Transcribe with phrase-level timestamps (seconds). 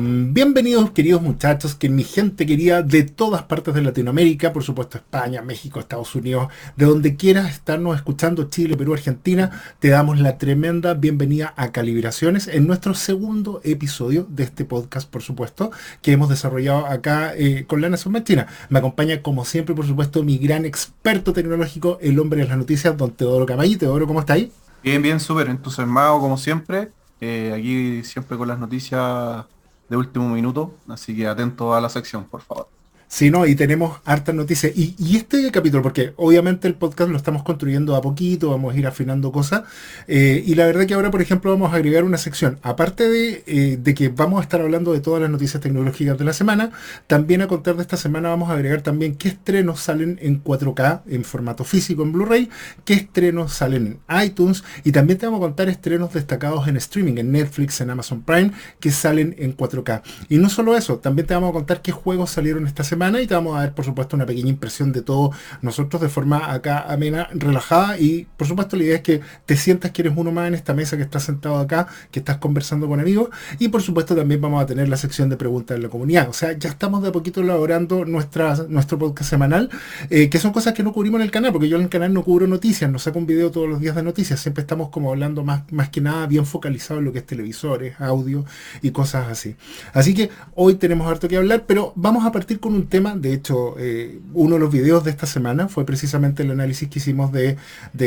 [0.00, 4.96] Mm, bienvenidos queridos muchachos, que mi gente querida de todas partes de Latinoamérica, por supuesto
[4.96, 10.38] España, México, Estados Unidos, de donde quieras estarnos escuchando, Chile, Perú, Argentina, te damos la
[10.38, 15.70] tremenda bienvenida a Calibraciones en nuestro segundo episodio de este podcast, por supuesto,
[16.00, 18.46] que hemos desarrollado acá eh, con Lana Submartina.
[18.70, 22.96] Me acompaña como siempre, por supuesto, mi gran experto tecnológico, el hombre de las noticias,
[22.96, 23.76] don Teodoro Camayi.
[23.76, 24.50] Teodoro, ¿cómo está ahí?
[24.82, 26.90] Bien, bien, súper entusiasmado como siempre.
[27.20, 29.44] Eh, aquí siempre con las noticias
[29.90, 32.79] de último minuto, así que atento a la sección, por favor.
[33.12, 34.72] Sí, no, y tenemos hartas noticias.
[34.76, 38.86] Y, este capítulo, porque obviamente el podcast lo estamos construyendo a poquito, vamos a ir
[38.86, 39.64] afinando cosas.
[40.06, 42.60] Eh, y la verdad que ahora, por ejemplo, vamos a agregar una sección.
[42.62, 46.24] Aparte de, eh, de, que vamos a estar hablando de todas las noticias tecnológicas de
[46.24, 46.70] la semana,
[47.08, 51.02] también a contar de esta semana vamos a agregar también qué estrenos salen en 4K,
[51.08, 52.48] en formato físico, en Blu-ray,
[52.84, 54.62] qué estrenos salen en iTunes.
[54.84, 58.52] Y también te vamos a contar estrenos destacados en streaming, en Netflix, en Amazon Prime,
[58.78, 60.02] que salen en 4K.
[60.28, 63.26] Y no solo eso, también te vamos a contar qué juegos salieron esta semana y
[63.26, 66.84] te vamos a ver, por supuesto, una pequeña impresión de todo nosotros de forma acá
[66.86, 70.48] amena, relajada y, por supuesto, la idea es que te sientas que eres uno más
[70.48, 74.14] en esta mesa que estás sentado acá, que estás conversando con amigos y, por supuesto,
[74.14, 76.28] también vamos a tener la sección de preguntas de la comunidad.
[76.28, 79.70] O sea, ya estamos de a poquito elaborando nuestra, nuestro podcast semanal,
[80.10, 82.12] eh, que son cosas que no cubrimos en el canal, porque yo en el canal
[82.12, 85.10] no cubro noticias, no saco un video todos los días de noticias, siempre estamos como
[85.10, 88.44] hablando más, más que nada bien focalizado en lo que es televisores, audio
[88.82, 89.56] y cosas así.
[89.94, 93.32] Así que hoy tenemos harto que hablar, pero vamos a partir con un tema, de
[93.32, 97.32] hecho, eh, uno de los videos de esta semana fue precisamente el análisis que hicimos
[97.32, 97.56] de,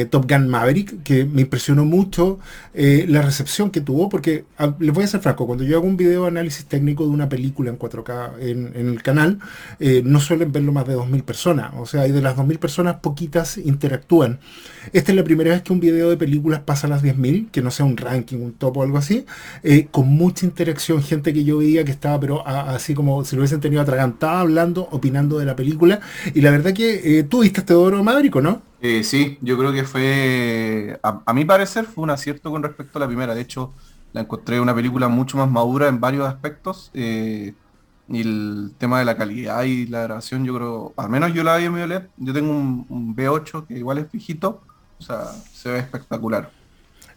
[0.06, 2.40] Top Gun Maverick, que me impresionó mucho
[2.73, 5.88] eh, la recepción que tuvo, porque ah, les voy a ser franco, cuando yo hago
[5.88, 9.40] un video de análisis técnico de una película en 4K en, el canal,
[9.80, 12.95] eh, no suelen verlo más de 2.000 personas, o sea, y de las 2.000 personas,
[12.97, 14.40] poquitas interactúan.
[14.92, 17.62] Esta es la primera vez que un video de películas pasa a las 10.000, que
[17.62, 19.25] no sea un ranking, un top o algo así,
[19.92, 23.62] con mucha interacción, gente que yo veía que estaba, pero así como si lo hubiesen
[23.62, 26.00] tenido atragantada hablando opinando de la película.
[26.34, 28.61] Y la verdad que eh, tú viste este oro Maverick, ¿no?
[28.81, 33.01] Eh, sí, yo creo que fue, a, mi parecer, fue un acierto con respecto a
[33.01, 33.33] la primera.
[33.33, 33.73] De hecho,
[34.12, 36.91] la encontré una película mucho más madura en varios aspectos.
[36.94, 37.53] Eh,
[38.09, 41.57] y el tema de la calidad y la grabación, yo creo, al menos yo la
[41.57, 42.03] vi en mi OLED.
[42.17, 44.62] Yo tengo un, un B8 que igual es fijito.
[45.00, 46.51] O sea, se ve espectacular.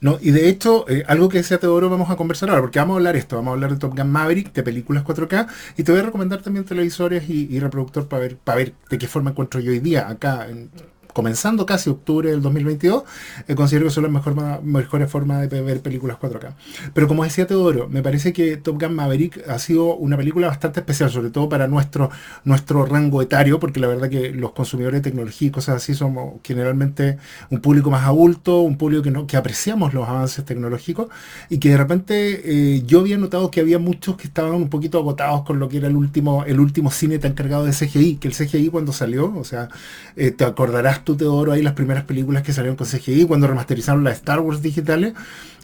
[0.00, 2.94] No, y de hecho, eh, algo que decía Teodoro vamos a conversar ahora, porque vamos
[2.94, 5.92] a hablar esto, vamos a hablar de Top Gun Maverick, de películas 4K, y te
[5.92, 9.30] voy a recomendar también televisores y, y reproductor para ver, para ver de qué forma
[9.30, 10.70] encuentro yo hoy día acá en,
[11.16, 13.04] comenzando casi octubre del 2022,
[13.48, 16.52] eh, considero que son las mejor, mejores formas de ver películas 4K.
[16.92, 20.80] Pero como decía Teodoro, me parece que Top Gun Maverick ha sido una película bastante
[20.80, 22.10] especial, sobre todo para nuestro,
[22.44, 26.34] nuestro rango etario, porque la verdad que los consumidores de tecnología y cosas así somos
[26.44, 27.16] generalmente
[27.48, 31.08] un público más adulto, un público que, no, que apreciamos los avances tecnológicos
[31.48, 34.98] y que de repente eh, yo había notado que había muchos que estaban un poquito
[34.98, 38.28] agotados con lo que era el último, el último cine tan cargado de CGI, que
[38.28, 39.70] el CGI cuando salió, o sea,
[40.16, 44.02] eh, te acordarás tú, Teodoro, ahí las primeras películas que salieron con CGI, cuando remasterizaron
[44.04, 45.14] las Star Wars digitales,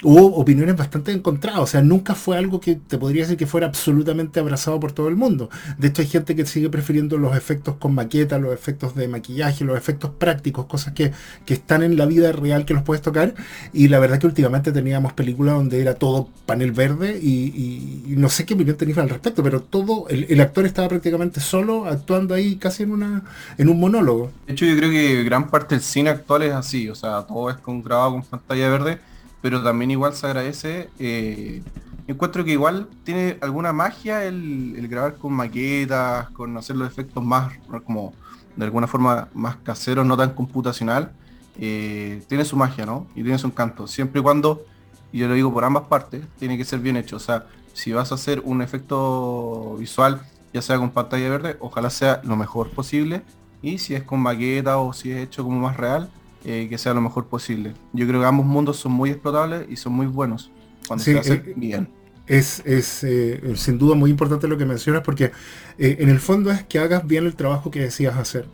[0.02, 1.60] hubo opiniones bastante encontradas.
[1.60, 5.08] O sea, nunca fue algo que te podría decir que fuera absolutamente abrazado por todo
[5.08, 5.50] el mundo.
[5.78, 9.64] De hecho, hay gente que sigue prefiriendo los efectos con maqueta, los efectos de maquillaje,
[9.64, 11.12] los efectos prácticos, cosas que,
[11.46, 13.34] están en la vida real que los puedes tocar.
[13.74, 18.46] Y la verdad que últimamente teníamos películas donde era todo panel verde y, no sé
[18.46, 22.84] qué opinión tenéis al respecto, pero todo, el, actor estaba prácticamente solo actuando ahí casi
[22.84, 23.22] en una
[23.58, 24.30] en un monólogo.
[24.46, 27.48] De hecho, yo creo que gran parte del cine actual es así, o sea, todo
[27.48, 29.00] es con grabado con pantalla verde
[29.42, 30.88] pero también igual se agradece.
[30.98, 31.62] Eh,
[32.06, 37.52] encuentro que igual tiene alguna magia el, grabar con maquetas, con hacer los efectos más
[37.84, 38.14] como
[38.56, 41.12] de alguna forma más caseros, no tan computacional.
[41.58, 43.06] Eh, tiene su magia, ¿no?
[43.14, 43.86] Y tiene su encanto.
[43.86, 44.64] Siempre y cuando,
[45.10, 47.16] y yo lo digo por ambas partes, tiene que ser bien hecho.
[47.16, 50.20] O sea, si vas a hacer un efecto visual,
[50.54, 53.22] ya sea con pantalla verde, ojalá sea lo mejor posible.
[53.62, 56.10] Y si es con maqueta o si es hecho como más real,
[56.44, 57.72] eh, que sea lo mejor posible.
[57.92, 60.50] Yo creo que ambos mundos son muy explotables y son muy buenos
[60.88, 61.88] cuando se hace eh, bien.
[62.26, 65.32] Es, es eh, sin duda muy importante lo que mencionas porque
[65.78, 68.48] en el fondo es que hagas bien el trabajo que decías hacer.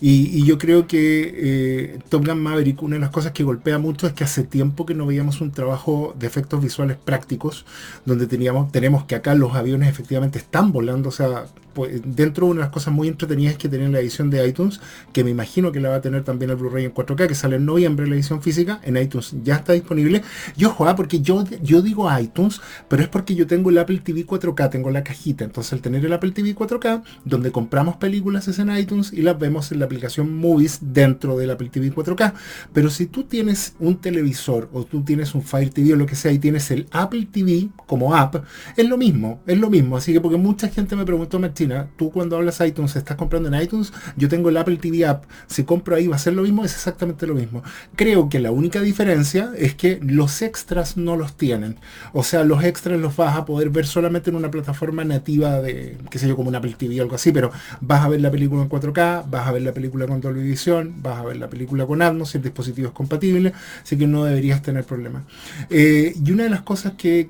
[0.00, 4.12] Y, yo creo que Top Gun Maverick, una de las cosas que golpea mucho es
[4.12, 7.64] que hace tiempo que no veíamos un trabajo de efectos visuales prácticos,
[8.04, 12.52] donde teníamos, tenemos que acá los aviones efectivamente están volando, o sea, pues, dentro de
[12.52, 14.80] una de las cosas muy entretenidas que tiene la edición de iTunes,
[15.12, 17.56] que me imagino que la va a tener también el Blu-ray en 4K, que sale
[17.56, 20.22] en noviembre la edición física, en iTunes ya está disponible.
[20.56, 24.24] Yo juego porque yo, yo digo iTunes, pero es porque yo tengo el Apple TV
[24.24, 25.44] 4K, tengo la cajita.
[25.44, 29.38] Entonces, al tener el Apple TV 4K, donde compramos películas es en iTunes y las
[29.38, 32.34] vemos en la aplicación Movies dentro del Apple TV 4K.
[32.72, 36.16] Pero si tú tienes un televisor o tú tienes un Fire TV o lo que
[36.16, 38.44] sea y tienes el Apple TV como app,
[38.76, 39.96] es lo mismo, es lo mismo.
[39.96, 43.62] Así que porque mucha gente me preguntó, Martina, tú cuando hablas iTunes, ¿estás comprando en
[43.62, 43.92] iTunes?
[44.16, 46.74] Yo tengo el Apple TV app, si compro ahí va a ser lo mismo, es
[46.74, 47.62] exactamente lo mismo.
[47.96, 51.76] Creo que la única diferencia es que los extras no los tienen.
[52.12, 55.96] O sea, los extras los vas a poder ver solamente en una plataforma nativa de,
[56.10, 57.50] qué sé yo, como un Apple TV o algo así, pero
[57.80, 61.02] vas a ver la película en 4K, vas a ver la película con Dolby Vision,
[61.02, 64.24] vas a ver la película con Atmos, si el dispositivo es compatible, así que no
[64.24, 65.24] deberías tener problemas.
[65.70, 67.26] Eh, y una de las cosas que,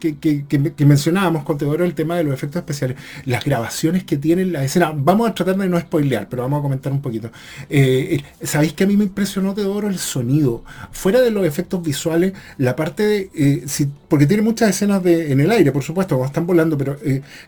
[0.87, 4.93] mencionábamos con Teodoro, el tema de los efectos especiales, las grabaciones que tienen la escena,
[4.95, 7.31] vamos a tratar de no spoilear, pero vamos a comentar un poquito.
[7.71, 10.63] Eh, eh, ¿Sabéis que a mí me impresionó Teodoro el sonido?
[10.93, 13.65] Fuera de los efectos visuales, la parte de,
[14.09, 16.97] porque tiene muchas escenas de, en el aire, por supuesto, cuando están volando, pero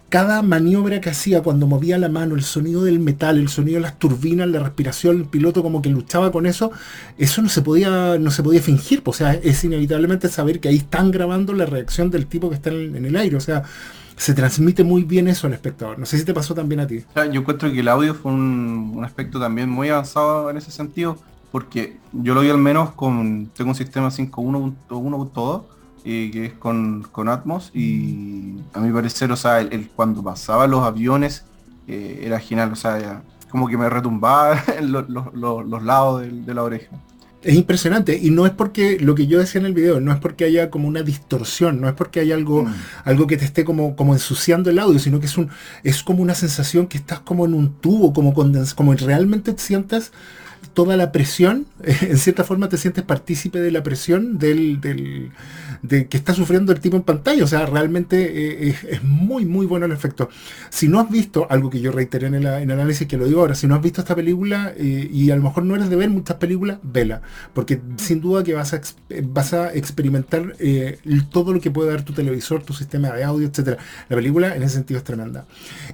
[0.09, 3.83] cada maniobra que hacía cuando movía la mano, el sonido del metal, el sonido de
[3.83, 6.71] las turbinas, la respiración, el piloto como que luchaba con eso,
[7.19, 10.69] eso no se podía, no se podía fingir, pues, o sea, es inevitablemente saber que
[10.69, 13.63] ahí están grabando la reacción del tipo que está en, el aire, o sea,
[14.17, 15.99] se transmite muy bien eso al espectador.
[15.99, 17.05] No sé si te pasó también a ti.
[17.15, 21.19] Yo encuentro que el audio fue un, aspecto también muy avanzado en ese sentido,
[21.53, 25.63] porque yo lo vi al menos con, tengo un sistema 5.1.1.2
[26.09, 30.69] eh, que es con, con, Atmos y a mi parecer, o sea, el, cuando pasaba
[30.69, 31.45] los aviones
[31.89, 33.23] eh, era genial, o sea,
[33.57, 36.91] como que me retumbaba en los lados de la oreja
[37.43, 40.19] es impresionante y no es porque lo que yo decía en el video, no es
[40.19, 42.75] porque haya como una distorsión, no es porque haya algo, mm.
[43.05, 45.49] algo que te esté como, como ensuciando el audio, sino que es un
[45.85, 50.11] es como una sensación que estás como en un tubo, como condens, como realmente sientas
[50.77, 55.33] toda la presión, en cierta forma te sientes partícipe de la presión del, del
[55.83, 57.45] de que está sufriendo el tipo en pantalla.
[57.45, 60.29] O sea, realmente eh, es, muy, muy bueno el efecto.
[60.71, 63.55] Si no has visto, algo que yo reiteré en el, análisis, que lo digo ahora,
[63.55, 66.11] si no has visto esta película eh, y a lo mejor no eres de ver
[66.11, 67.23] muchas películas, vela.
[67.55, 68.81] Porque sin duda que vas a,
[69.25, 70.99] vas a experimentar eh,
[71.31, 73.79] todo lo que puede dar tu televisor, tu sistema de audio, etcétera.
[74.09, 75.47] La película en ese sentido es tremenda.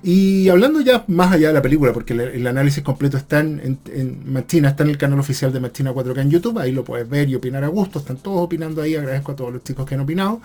[0.03, 4.33] Y hablando ya más allá de la película, porque el, análisis completo está en, en,
[4.33, 7.29] Machina, está en el canal oficial de Machina 4K en YouTube, ahí lo puedes ver
[7.29, 10.01] y opinar a gusto, están todos opinando ahí, agradezco a todos los chicos que han
[10.01, 10.41] opinado,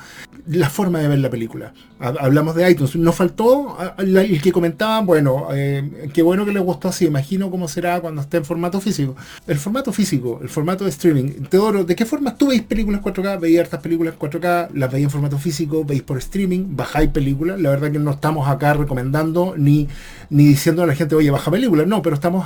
[0.47, 1.73] la forma de ver la película.
[1.99, 6.89] Hablamos de iTunes, nos faltó el que comentaba, bueno, eh, qué bueno que les gustó
[6.89, 9.15] así, imagino cómo será cuando esté en formato físico.
[9.47, 11.43] El formato físico, el formato de streaming.
[11.49, 13.39] Teodoro, ¿de qué forma tú veis películas 4K?
[13.39, 14.69] ¿Veis hartas películas 4K?
[14.73, 15.83] ¿Las veis en formato físico?
[15.85, 16.75] ¿Veis por streaming?
[16.75, 17.59] ¿Bajáis películas?
[17.59, 19.87] La verdad que no estamos acá recomendando ni,
[20.29, 21.87] ni diciendo a la gente, oye, baja películas.
[21.87, 22.45] No, pero estamos,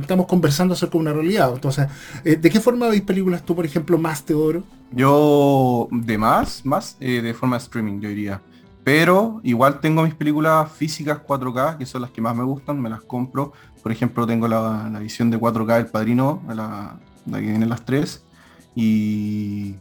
[0.00, 1.52] estamos conversando acerca de una realidad.
[1.54, 1.88] Entonces,
[2.24, 4.62] eh, ¿de qué forma veis películas tú, por ejemplo, más Teodoro?
[4.92, 8.40] Yo de más, más eh, de forma de streaming, yo diría.
[8.84, 12.88] Pero igual tengo mis películas físicas 4K, que son las que más me gustan, me
[12.88, 13.52] las compro.
[13.82, 17.84] Por ejemplo, tengo la, la visión de 4K del Padrino, la, la que viene las
[17.84, 18.24] tres.
[18.74, 19.74] Y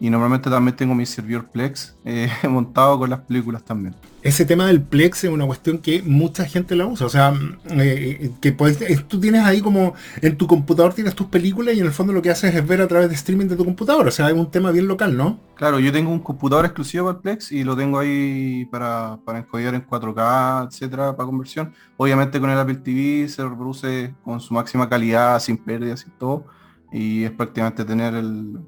[0.00, 3.94] y normalmente también tengo mi servidor Plex eh, montado con las películas también.
[4.22, 7.06] Ese tema del Plex es una cuestión que mucha gente la usa.
[7.06, 7.32] O sea,
[7.70, 11.86] eh, que puedes, tú tienes ahí como en tu computador tienes tus películas y en
[11.86, 14.06] el fondo lo que haces es ver a través de streaming de tu computador.
[14.06, 15.40] O sea, es un tema bien local, ¿no?
[15.54, 19.38] Claro, yo tengo un computador exclusivo para el Plex y lo tengo ahí para, para
[19.38, 21.72] encodiar en 4K, etcétera, para conversión.
[21.96, 26.44] Obviamente con el Apple TV se reproduce con su máxima calidad, sin pérdidas y todo.
[26.92, 28.58] Y es prácticamente tener el,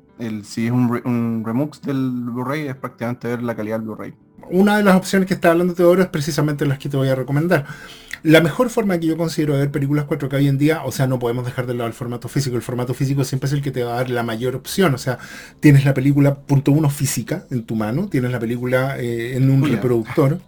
[0.44, 4.14] si es un, remux del Blu-ray, es prácticamente ver la calidad del Blu-ray.
[4.50, 7.14] Una de las opciones que está hablando Teodoro es precisamente las que te voy a
[7.14, 7.66] recomendar.
[8.22, 11.06] La mejor forma que yo considero de ver películas 4K hoy en día, o sea,
[11.06, 12.56] no podemos dejar de lado el formato físico.
[12.56, 14.94] El formato físico siempre es el que te va a dar la mayor opción.
[14.94, 15.18] O sea,
[15.60, 19.62] tienes la película punto uno física en tu mano, tienes la película eh, en un
[19.62, 20.38] reproductor.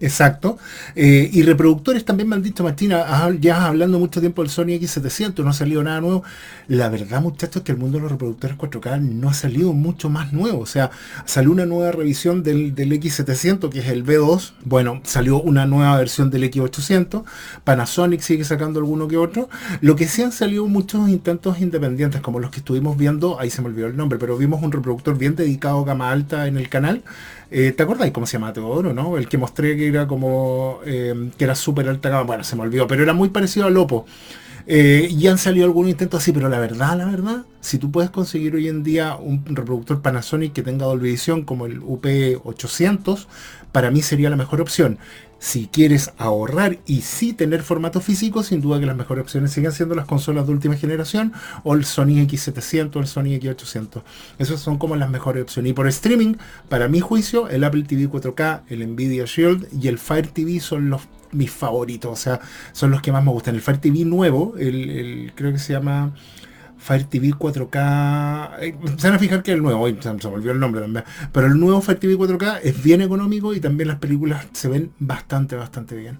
[0.00, 0.58] Exacto.
[0.94, 5.42] Eh, y reproductores también me han dicho, Martina, ya hablando mucho tiempo del Sony X700,
[5.42, 6.22] no ha salido nada nuevo.
[6.68, 10.32] La verdad, muchachos, que el mundo de los reproductores 4K no ha salido mucho más
[10.32, 10.60] nuevo.
[10.60, 10.90] O sea,
[11.24, 14.52] salió una nueva revisión del, X700, que es el B2.
[14.64, 17.24] Bueno, salió una nueva versión del X800.
[17.64, 19.48] Panasonic sigue sacando alguno que otro.
[19.80, 23.62] Lo que sí han salido muchos intentos independientes, como los que estuvimos viendo, ahí se
[23.62, 26.68] me olvidó el nombre, pero vimos un reproductor bien dedicado a gama alta en el
[26.68, 27.02] canal
[27.50, 29.16] eh, ¿Te acordáis cómo se llama Teodoro, no?
[29.16, 32.62] El que mostré que era como, eh, que era súper alta gama, bueno, se me
[32.62, 34.06] olvidó, pero era muy parecido al Oppo.
[34.68, 38.10] Eh, y han salido algunos intentos así, pero la verdad, la verdad, si tú puedes
[38.10, 43.26] conseguir hoy en día un reproductor Panasonic que tenga Dolby Vision como el UP800,
[43.70, 44.98] para mí sería la mejor opción.
[45.38, 49.70] Si quieres ahorrar y sí tener formato físico, sin duda que las mejores opciones siguen
[49.70, 51.32] siendo las consolas de última generación
[51.62, 54.02] o el Sony X700 o el Sony X800.
[54.38, 55.70] Esas son como las mejores opciones.
[55.70, 56.36] Y por streaming,
[56.68, 60.88] para mi juicio, el Apple TV 4K, el Nvidia Shield y el Fire TV son
[60.88, 62.40] los mis favoritos, o sea,
[62.72, 63.54] son los que más me gustan.
[63.54, 66.12] El Fire TV nuevo, el creo que se llama
[66.86, 68.50] Fire TV 4K.
[68.60, 71.04] Eh, se van a fijar que el nuevo, se me olvidó el nombre también.
[71.32, 74.92] Pero el nuevo Fire TV 4K es bien económico y también las películas se ven
[75.00, 76.18] bastante, bastante bien.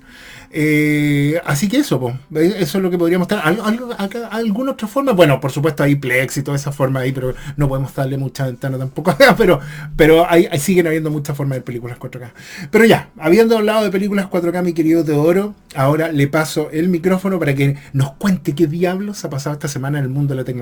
[0.50, 3.46] Eh, así que eso, pues, eso es lo que podríamos estar.
[3.46, 5.12] ¿Alguna otra forma?
[5.12, 8.46] Bueno, por supuesto hay Plex y toda esa forma ahí, pero no podemos darle mucha
[8.46, 9.60] ventana tampoco acá, pero,
[9.96, 12.32] pero hay, siguen habiendo muchas formas de películas 4K.
[12.72, 17.38] Pero ya, habiendo hablado de películas 4K, mi querido Teodoro, ahora le paso el micrófono
[17.38, 20.44] para que nos cuente qué diablos ha pasado esta semana en el mundo de la
[20.44, 20.55] tecnología.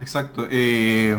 [0.00, 0.46] Exacto.
[0.50, 1.16] Eh,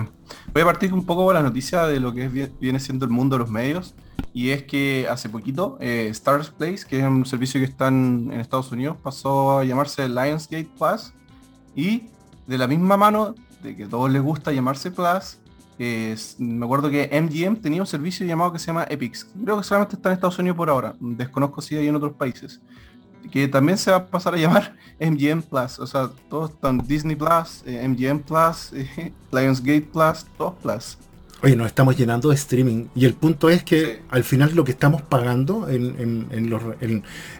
[0.54, 3.36] voy a partir un poco con la noticia de lo que viene siendo el mundo
[3.36, 3.96] de los medios.
[4.34, 8.32] Y es que hace poquito eh, Stars Place, que es un servicio que está en,
[8.34, 11.14] Estados Unidos, pasó a llamarse Lionsgate Plus.
[11.76, 12.10] Y
[12.48, 15.40] de la misma mano de que a todos les gusta llamarse Plus,
[16.38, 19.28] me acuerdo que MGM tenía un servicio llamado que se llama Epix.
[19.44, 20.94] Creo que solamente está en Estados Unidos por ahora.
[21.00, 22.62] Desconozco si hay en otros países
[23.32, 25.80] que también se va a pasar a llamar MGM Plus.
[25.80, 30.98] O sea, todos están Disney Plus, MGM Plus, eh, Lionsgate Plus, todos Plus.
[31.42, 32.88] Oye, nos estamos llenando de streaming.
[32.96, 36.62] Y el punto es que al final lo que estamos pagando en, los,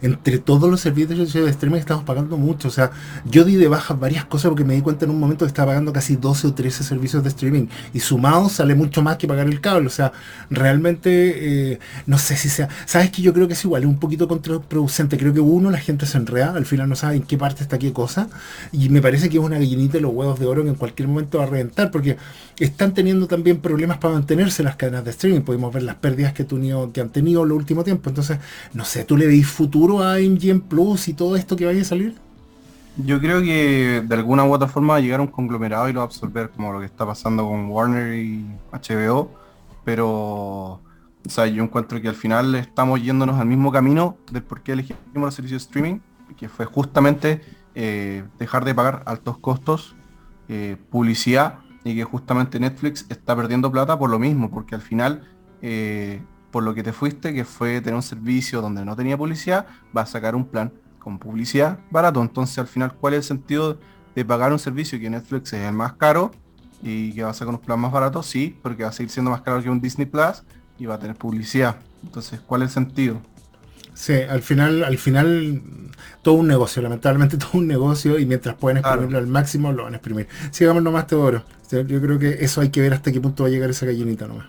[0.02, 2.70] entre todos los servicios de streaming estamos pagando mucho.
[2.70, 2.92] O sea,
[3.26, 5.72] yo di de baja varias cosas porque me di cuenta en un momento que estaba
[5.72, 7.68] pagando casi 12 o 13 servicios de streaming.
[7.94, 9.88] Y sumado sale mucho más que pagar el cable.
[9.88, 10.14] O sea,
[10.50, 12.70] realmente eh, no sé si sea.
[12.86, 15.18] Sabes que yo creo que es igual, es un poquito contraproducente.
[15.18, 17.78] Creo que uno, la gente se enreda, al final no sabe en qué parte está
[17.78, 18.30] qué cosa.
[18.72, 21.10] Y me parece que es una gallinita de los huevos de oro que en cualquier
[21.10, 21.92] momento va a reventar.
[21.92, 22.16] Porque
[22.60, 25.42] están teniendo también problemas para mantenerse las cadenas de streaming.
[25.42, 28.10] Podemos ver las pérdidas que, que han tenido en el último tiempo.
[28.10, 28.40] Entonces,
[28.74, 31.86] no sé, ¿tú le veis futuro a MGM Plus y todo esto que vaya a
[31.86, 32.16] salir?
[32.98, 36.00] Yo creo que de alguna u otra forma va a llegar un conglomerado y lo
[36.00, 39.32] va a absorber, como lo que está pasando con Warner y HBO.
[39.86, 40.82] Pero, o
[41.26, 45.34] yo encuentro que al final estamos yéndonos al mismo camino de por qué elegimos los
[45.34, 46.00] servicios de streaming,
[46.38, 47.42] que fue justamente
[47.76, 49.96] eh, dejar de pagar altos costos,
[50.50, 55.24] eh, publicidad y que justamente Netflix está perdiendo plata por lo mismo, porque al final,
[55.62, 56.22] eh,
[56.52, 60.02] por lo que te fuiste, que fue tener un servicio donde no tenía publicidad, va
[60.02, 62.22] a sacar un plan con publicidad barato.
[62.22, 63.80] Entonces al final, ¿cuál es el sentido
[64.16, 66.32] de pagar un servicio que Netflix es el más caro
[66.82, 68.22] y que va a sacar un plan más barato?
[68.24, 70.44] Sí, porque va a seguir siendo más caro que un Disney Plus
[70.78, 71.78] y va a tener publicidad.
[72.04, 73.22] Entonces, ¿cuál es el sentido?
[73.94, 75.62] Sí, al final, al final,
[76.22, 79.94] todo un negocio, lamentablemente todo un negocio, y mientras pueden exprimirlo al máximo, lo van
[79.94, 80.28] a exprimir.
[80.52, 81.44] Sigamos nomás, Teodoro.
[81.72, 84.28] Yo creo que eso hay que ver hasta qué punto va a llegar esa gallinita
[84.28, 84.48] nomás.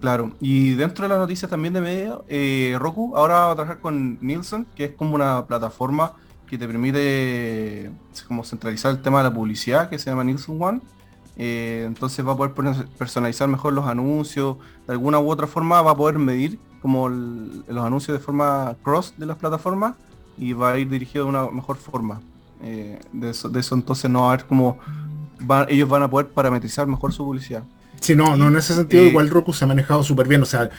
[0.00, 3.80] Claro, y dentro de las noticias también de medio, eh, Roku ahora va a trabajar
[3.80, 6.14] con Nielsen, que es como una plataforma
[6.46, 7.90] que te permite
[8.26, 10.80] como centralizar el tema de la publicidad, que se llama Nielsen One.
[11.36, 12.52] Eh, entonces va a poder
[12.98, 14.56] personalizar mejor los anuncios,
[14.86, 19.14] de alguna u otra forma va a poder medir como los anuncios de forma cross
[19.16, 19.94] de las plataformas
[20.38, 22.20] y va a ir dirigido de una mejor forma.
[22.62, 24.78] Eh, de, eso, de, eso, entonces no va a haber como
[25.68, 27.62] ellos van a poder parametrizar mejor su publicidad.
[28.00, 30.42] Sí, no, no en ese sentido igual Roku se ha manejado súper bien.
[30.42, 30.70] O sea,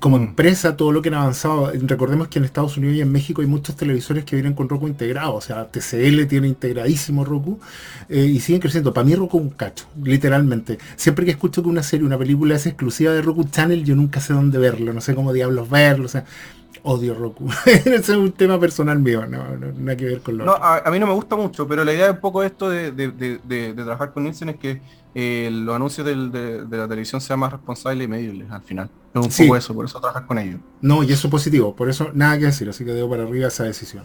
[0.00, 3.42] como empresa, todo lo que han avanzado, recordemos que en Estados Unidos y en México
[3.42, 5.34] hay muchos televisores que vienen con Roku integrado.
[5.34, 7.60] O sea, TCL tiene integradísimo Roku
[8.08, 8.94] eh, y siguen creciendo.
[8.94, 10.78] Para mí Roku es un cacho, literalmente.
[10.96, 14.20] Siempre que escucho que una serie, una película es exclusiva de Roku Channel, yo nunca
[14.20, 16.06] sé dónde verlo, no sé cómo diablos verlo.
[16.06, 16.24] O sea,
[16.82, 17.48] odio Roku.
[17.66, 20.90] Ese es un tema personal mío, no, no, nada que ver con lo no, a,
[20.90, 24.22] mí no me gusta mucho, pero la idea de un poco esto de, trabajar con
[24.22, 24.80] Nielsen es que
[25.14, 28.90] eh, los anuncios de, la televisión sean más responsables y medibles al final.
[29.14, 30.60] Es un poco eso, por eso trabajar con ellos.
[30.80, 33.48] No, y eso es positivo, por eso nada que decir, así que debo para arriba
[33.48, 34.04] esa decisión.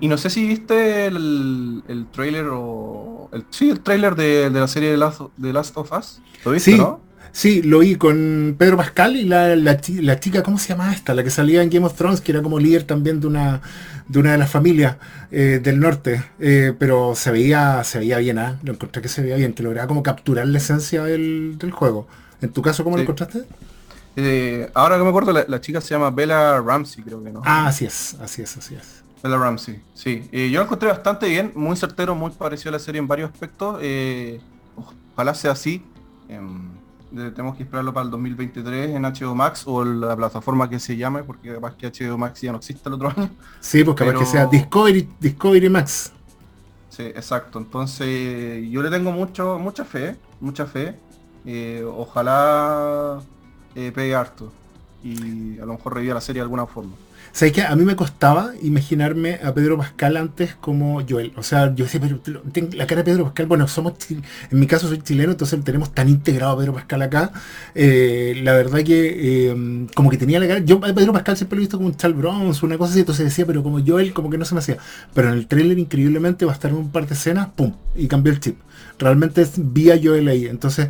[0.00, 3.30] Y no sé si viste el, el trailer o...
[3.32, 6.20] El, sí, el trailer de, la serie de Last, de Last of Us.
[6.44, 7.00] ¿Lo viste, no?
[7.32, 11.14] Sí, lo vi con Pedro Pascal y la, la, chica, ¿cómo se llama esta?
[11.14, 13.60] La que salía en Game of Thrones, que era como líder también de una
[14.08, 14.96] de una de las familias
[15.30, 16.24] eh, del norte.
[16.40, 18.58] Eh, pero se veía, se veía bien, ¿ah?
[18.62, 22.08] Lo encontré que se veía bien, que lograba como capturar la esencia del, juego.
[22.40, 23.44] ¿En tu caso cómo lo encontraste?
[24.16, 27.42] Eh, ahora que me acuerdo, la, chica se llama Bella Ramsey, creo que no.
[27.44, 29.02] Ah, así es, así es, así es.
[29.22, 30.28] Bella Ramsey, sí.
[30.32, 33.80] yo lo encontré bastante bien, muy certero, muy parecido a la serie en varios aspectos.
[35.14, 35.82] ojalá sea así.
[36.28, 36.77] Em,
[37.10, 41.22] tenemos que esperarlo para el 2023 en HBO Max o la plataforma que se llame,
[41.22, 43.30] porque capaz que HBO Max ya no existe el otro año.
[43.60, 46.12] Sí, pues capaz que sea Discovery, Discovery Max.
[46.90, 47.58] Sí, exacto.
[47.58, 50.98] Entonces yo le tengo mucho, mucha fe, mucha fe.
[51.46, 53.20] Eh, ojalá
[53.74, 54.52] eh, pegue harto
[55.02, 56.92] y a lo mejor reviva la serie de alguna forma.
[57.38, 57.62] ¿Sabes qué?
[57.62, 61.32] A mí me costaba imaginarme a Pedro Pascal antes como Joel.
[61.36, 62.20] O sea, yo decía, pero
[62.72, 66.08] la cara de Pedro Pascal, bueno, somos, en mi caso soy chileno, entonces tenemos tan
[66.08, 67.30] integrado a Pedro Pascal acá.
[67.76, 71.54] Eh, la verdad que eh, como que tenía la cara, yo a Pedro Pascal siempre
[71.54, 74.12] lo he visto como un Charles Bronze, una cosa así, entonces decía, pero como Joel,
[74.12, 74.78] como que no se me hacía.
[75.14, 77.72] Pero en el tráiler increíblemente va a estar un par de escenas, ¡pum!
[77.94, 78.58] Y cambió el chip.
[78.98, 80.46] Realmente es vía Joel ahí.
[80.46, 80.88] Entonces,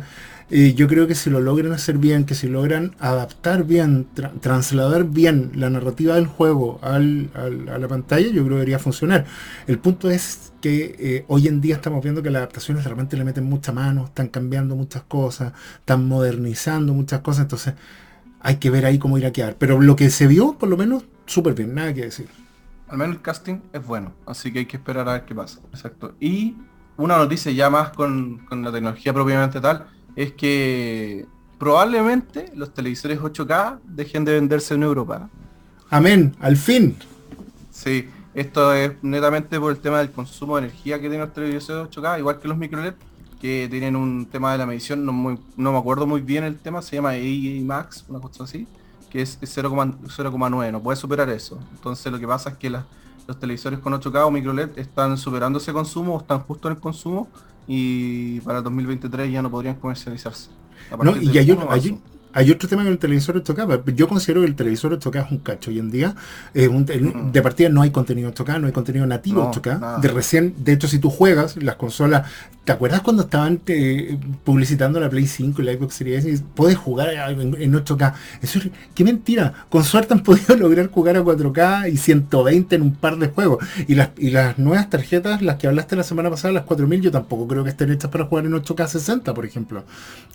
[0.49, 4.07] yo creo que si lo logran hacer bien, que si logran adaptar bien,
[4.41, 9.25] trasladar bien la narrativa del juego a la pantalla, yo creo que debería funcionar.
[9.67, 13.23] El punto es que eh, hoy en día estamos viendo que las adaptaciones realmente le
[13.23, 17.75] meten mucha mano, están cambiando muchas cosas, están modernizando muchas cosas, entonces
[18.39, 19.55] hay que ver ahí cómo ir a quedar.
[19.57, 22.27] Pero lo que se vio, por lo menos, súper bien, nada que decir.
[22.87, 25.59] Al menos el casting es bueno, así que hay que esperar a ver qué pasa.
[25.71, 26.15] Exacto.
[26.19, 26.55] Y
[26.97, 29.85] una noticia ya más con la tecnología propiamente tal,
[30.19, 31.25] es que
[31.57, 35.29] probablemente los televisores 8K dejen de venderse en Europa.
[35.89, 36.97] Amén, al fin.
[37.71, 41.89] Sí, esto es netamente por el tema del consumo de energía que tienen los televisores
[41.89, 42.95] 8K, igual que los micro LED,
[43.39, 46.97] que tienen un tema de la medición, no, me acuerdo muy bien el tema, se
[46.97, 48.67] llama EI Max, una cosa así,
[49.09, 51.57] que es 0,9, no puede superar eso.
[51.71, 55.59] Entonces lo que pasa es que los televisores con 8K o micro LED están superando
[55.59, 57.29] ese consumo, o están justo en el consumo,
[57.71, 60.49] y para 2023 ya no podrían comercializarse.
[61.03, 61.99] No, y hay, hay,
[62.39, 63.93] hay otro tema con el televisor 8K.
[63.95, 65.71] Yo considero que el televisor 8K es un cacho.
[65.71, 66.15] Hoy en día,
[66.55, 67.31] mm.
[67.33, 69.99] de partida no hay contenido 8K, no hay contenido nativo 8K.
[69.99, 72.29] De recién, de hecho, si tú juegas las consolas,
[72.63, 76.43] ¿te acuerdas cuando estaban eh, publicitando la Play 5 y la Xbox Series S?
[76.55, 78.13] Puedes jugar en, 8K.
[78.41, 79.65] Eso es, qué mentira.
[79.69, 83.65] Con suerte han podido lograr jugar a 4K y 120 en un par de juegos.
[83.85, 87.11] Y las, y las nuevas tarjetas, las que hablaste la semana pasada, las 4000, yo
[87.11, 89.83] tampoco creo que estén hechas para jugar en 8K 60, por ejemplo.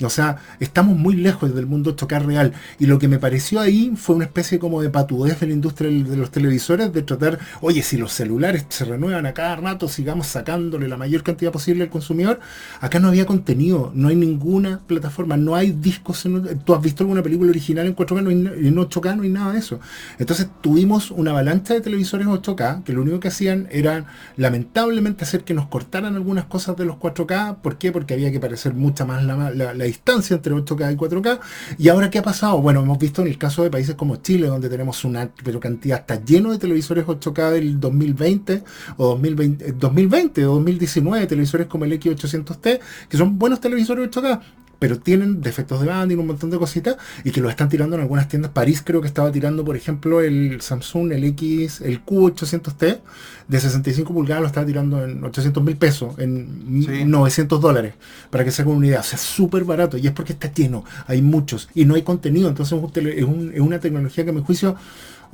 [0.03, 2.53] O sea, estamos muy lejos del mundo tocar real.
[2.79, 5.91] Y lo que me pareció ahí fue una especie como de patudez de la industria
[5.91, 10.27] de los televisores de tratar, oye, si los celulares se renuevan a cada rato, sigamos
[10.27, 12.41] sacándole la mayor cantidad posible al consumidor.
[12.81, 16.27] Acá no había contenido, no hay ninguna plataforma, no hay discos.
[16.65, 18.23] ¿Tú has visto alguna película original en 4K?
[18.23, 19.81] No hay, en 8K no hay nada de eso.
[20.19, 25.45] Entonces tuvimos una avalancha de televisores 8K que lo único que hacían era lamentablemente hacer
[25.45, 27.57] que nos cortaran algunas cosas de los 4K.
[27.57, 27.93] ¿Por qué?
[27.93, 31.41] Porque había que parecer mucha más la distancia entre 8K y 4K
[31.79, 32.61] ¿Y ahora qué ha pasado?
[32.61, 36.01] Bueno, hemos visto en el caso de países como Chile, donde tenemos una pero cantidad,
[36.01, 38.63] está lleno de televisores 8K del 2020
[38.97, 44.41] o 2020, 2020 o 2019, televisores como el X800T, que son buenos televisores 8K,
[44.85, 47.97] pero tienen defectos de banda y un montón de cositas y que lo están tirando
[47.97, 48.51] en algunas tiendas.
[48.51, 53.01] París creo que estaba tirando, por ejemplo, el Samsung, el X, el Q800T
[53.49, 57.95] de 65 pulgadas lo estaba tirando en 800 mil pesos, en 900 dólares,
[58.29, 59.01] para que se hagan una idea.
[59.01, 62.51] O sea, súper barato y es porque está lleno, hay muchos y no hay contenido.
[62.51, 64.77] Entonces es, es una tecnología que a mi juicio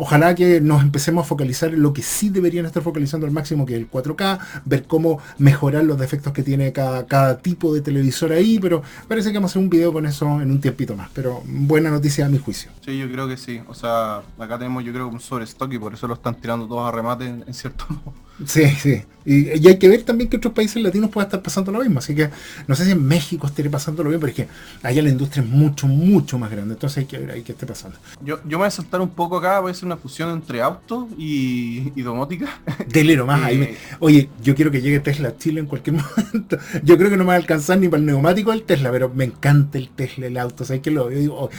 [0.02, 3.66] Ojalá que nos empecemos a focalizar en lo que sí deberían estar focalizando al máximo,
[3.66, 8.32] que es el 4K, ver cómo mejorar los defectos que tiene cada, tipo de televisor
[8.32, 11.10] ahí, pero parece que vamos a hacer un video con eso en un tiempito más.
[11.12, 12.70] Pero buena noticia a mi juicio.
[12.82, 13.60] Sí, yo creo que sí.
[13.68, 16.88] O sea, acá tenemos yo creo un sobrestock y por eso lo están tirando todos
[16.88, 18.14] a remate en, cierto modo.
[18.46, 19.02] Sí, sí.
[19.24, 21.98] Y, hay que ver también que otros países latinos puedan estar pasando lo mismo.
[21.98, 22.30] Así que
[22.66, 24.48] no sé si en México esté pasando lo mismo, pero es que
[24.82, 26.74] allá la industria es mucho, mucho más grande.
[26.74, 27.98] Entonces hay que ver ahí qué esté pasando.
[28.24, 30.62] Yo, yo me voy a saltar un poco acá, voy a hacer una fusión entre
[30.62, 32.60] auto y, y domótica.
[32.88, 33.50] Delero más.
[33.52, 35.96] Eh, oye, yo quiero que llegue Tesla a Chile en cualquier
[36.32, 36.58] momento.
[36.82, 39.10] Yo creo que no me va a alcanzar ni para el neumático el Tesla, pero
[39.14, 40.64] me encanta el Tesla, el auto.
[40.64, 41.50] ¿Sabes que lo oh,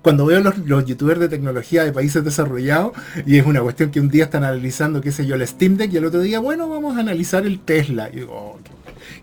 [0.00, 2.92] cuando veo los, los youtubers de tecnología de países desarrollados,
[3.26, 5.92] y es una cuestión que un día están analizando, qué sé yo, el Steam Deck,
[5.92, 8.08] y el otro día, bueno, vamos a analizar el Tesla.
[8.10, 8.58] Y digo, oh,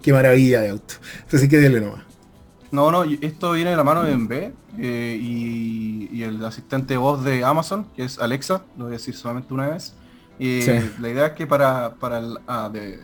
[0.01, 0.95] qué, maravilla de auto.
[1.31, 2.03] Así que dele nomás.
[2.71, 4.31] No, no, esto viene de la mano de MB
[4.77, 9.15] eh, y, el asistente de voz de Amazon, que es Alexa, lo voy a decir
[9.15, 9.95] solamente una vez.
[10.37, 13.01] Eh, La idea es que para, para el, ah, de,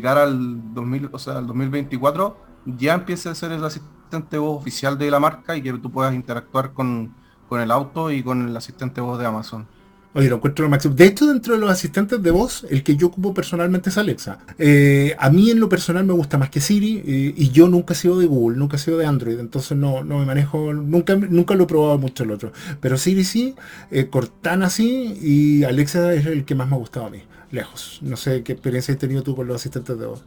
[0.00, 4.60] cara al 2000, o sea, al 2024 ya empiece a ser el asistente de voz
[4.60, 7.14] oficial de la marca y que tú puedas interactuar con,
[7.48, 9.66] con el auto y con el asistente de voz de Amazon.
[10.12, 10.94] Oye, lo encuentro lo máximo.
[10.94, 14.38] De hecho, dentro de los asistentes de voz, el que yo ocupo personalmente es Alexa.
[14.58, 17.94] Eh, a mí en lo personal me gusta más que Siri eh, y yo nunca
[17.94, 21.14] he sido de Google, nunca he sido de Android, entonces no, no me manejo, nunca,
[21.14, 22.52] nunca lo he probado mucho el otro.
[22.80, 23.54] Pero Siri sí,
[23.92, 28.00] eh, Cortana sí y Alexa es el que más me ha gustado a mí, lejos.
[28.02, 30.24] No sé qué experiencia has tenido tú con los asistentes de voz.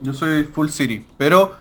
[0.00, 1.52] Yo soy full Siri, pero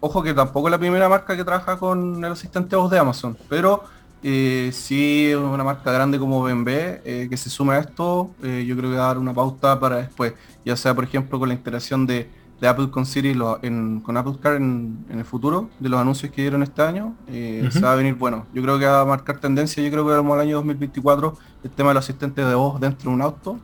[0.00, 2.98] ojo que tampoco es la primera marca que trabaja con el asistente de voz de
[2.98, 3.84] Amazon, pero
[4.22, 8.76] eh, si una marca grande como BMW eh, que se suma a esto, eh, yo
[8.76, 11.54] creo que va a dar una pauta para después, ya sea por ejemplo con la
[11.54, 12.28] integración de,
[12.60, 16.62] de Apple con Siri con Apple Car en, el futuro, de los anuncios que dieron
[16.62, 18.46] este año, eh, se va a venir bueno.
[18.52, 21.70] Yo creo que va a marcar tendencia, yo creo que vamos al año 2024, el
[21.70, 23.58] tema de los asistentes de voz dentro de un auto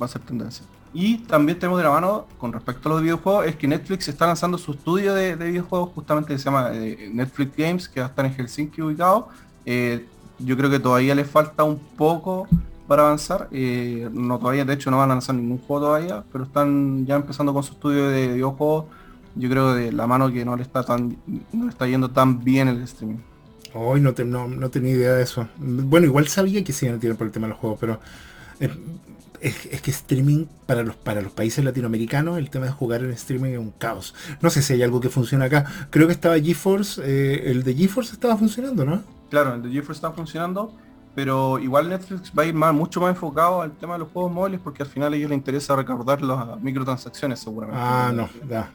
[0.00, 0.64] va a ser tendencia.
[0.94, 4.26] Y también tenemos de la mano, con respecto a los videojuegos, es que Netflix está
[4.26, 8.24] lanzando su estudio de, videojuegos, justamente que se llama Netflix Games, que va a estar
[8.24, 9.28] en Helsinki ubicado.
[9.66, 10.06] Eh,
[10.38, 12.48] yo creo que todavía le falta un poco
[12.86, 13.48] para avanzar.
[13.50, 17.16] Eh, no todavía, de hecho, no van a lanzar ningún juego todavía, pero están ya
[17.16, 18.86] empezando con su estudio de videojuegos.
[19.34, 21.18] Yo creo de la mano que no le está tan,
[21.52, 23.18] no está yendo tan bien el streaming.
[23.74, 25.48] Hoy no, no, tenía idea de eso.
[25.58, 28.00] Bueno, igual sabía que sí no tiene por el tema de los juegos, pero
[29.40, 33.50] es, que streaming para los, para los países latinoamericanos, el tema de jugar en streaming
[33.50, 34.14] es un caos.
[34.40, 35.66] No sé si hay algo que funciona acá.
[35.90, 39.15] Creo que estaba GeForce, eh, el de GeForce estaba funcionando, ¿no?
[39.30, 40.72] Claro, el de GeForce estaba funcionando,
[41.14, 44.30] pero igual Netflix va a ir más, mucho más enfocado al tema de los juegos
[44.30, 47.80] móviles porque al final a ellos les interesa recaudar las microtransacciones seguramente.
[47.82, 48.28] Ah, no,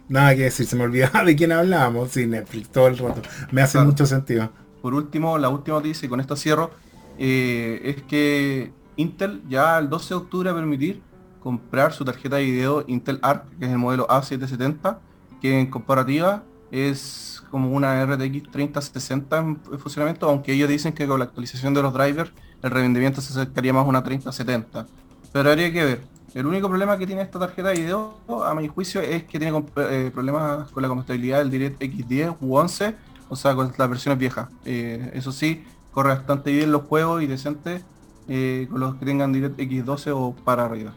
[0.10, 3.22] nada que decir, se me olvidaba de quién hablábamos, sí, Netflix todo el rato.
[3.52, 4.50] Me hace mucho sentido.
[4.82, 6.72] Por último, la última noticia y con esto cierro,
[7.20, 11.02] eh, es que Intel ya el 12 de octubre va a permitir
[11.42, 14.98] comprar su tarjeta de video Intel Arc, que es el modelo A770,
[15.42, 21.20] que en comparativa es como una RTX 3060 en funcionamiento, aunque ellos dicen que con
[21.20, 22.32] la actualización de los drivers
[22.64, 24.88] el rendimiento se acercaría más a una 3070.
[25.34, 26.02] Pero habría que ver.
[26.34, 29.66] El único problema que tiene esta tarjeta de video, a mi juicio, es que tiene
[29.76, 32.96] eh, problemas con la compatibilidad del DirectX 10 u 11,
[33.28, 34.48] o sea, con las versiones viejas.
[34.64, 37.82] Eh, eso sí, corre bastante bien los juegos y decente
[38.30, 40.94] eh, con los que tengan DirectX 12 o para arriba.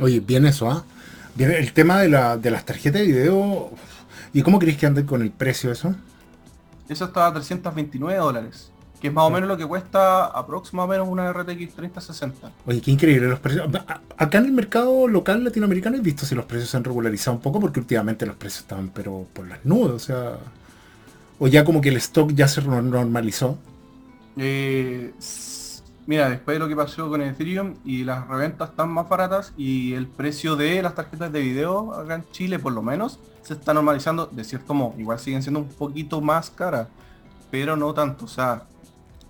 [0.00, 0.84] Oye, bien eso, ¿ah?
[1.38, 3.70] El tema de, la, de las tarjetas de video,
[4.32, 5.94] ¿y cómo crees que anden con el precio eso?
[6.88, 11.32] Eso está a 329 dólares, que es más o menos lo que cuesta aproximadamente una
[11.32, 12.50] RTX 3060.
[12.66, 13.68] Oye, qué increíble los precios.
[14.16, 17.42] Acá en el mercado local latinoamericano he visto si los precios se han regularizado un
[17.42, 20.38] poco, porque últimamente los precios estaban pero por las nubes, o sea...
[21.38, 23.58] O ya como que el stock ya se normalizó.
[24.38, 25.12] Eh,
[26.06, 29.92] Mira, después de lo que pasó con Ethereum y las reventas están más baratas y
[29.94, 33.74] el precio de las tarjetas de video acá en Chile por lo menos se está
[33.74, 34.94] normalizando de cierto modo.
[34.98, 36.86] Igual siguen siendo un poquito más caras,
[37.50, 38.24] pero no tanto.
[38.24, 38.62] O sea,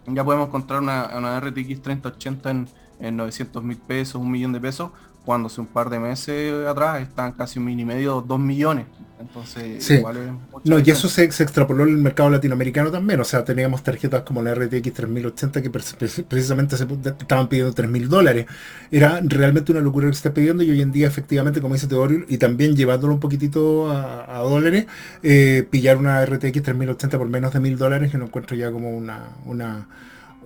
[0.07, 2.69] ya podemos encontrar una, una RTX 3080 en,
[3.01, 4.91] en 900 mil pesos, un millón de pesos,
[5.27, 8.87] cuando hace un par de meses atrás están casi un mil y medio, dos millones.
[9.19, 13.19] Entonces, igual es No, y eso se, extrapoló en el mercado latinoamericano también.
[13.19, 16.87] O sea, teníamos tarjetas como la RTX 3080 que precisamente se
[17.19, 18.47] estaban pidiendo 3 mil dólares.
[18.91, 21.89] Era realmente una locura que se está pidiendo y hoy en día, efectivamente, como dice
[21.89, 24.87] Teorio, y también llevándolo un poquitito a, dólares,
[25.25, 28.97] eh, pillar una RTX 3080 por menos de mil dólares, que no encuentro ya como
[28.97, 29.89] una, una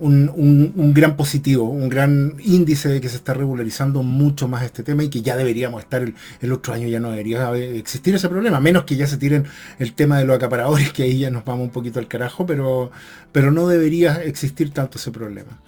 [0.01, 5.03] un, gran positivo, un gran índice de que se está regularizando mucho más este tema
[5.03, 6.01] y que ya deberíamos estar
[6.41, 9.45] el, otro año, ya no debería existir ese problema, menos que ya se tiren
[9.79, 12.91] el tema de los acaparadores, que ahí ya nos vamos un poquito al carajo, pero,
[13.31, 15.59] pero no debería existir tanto ese problema.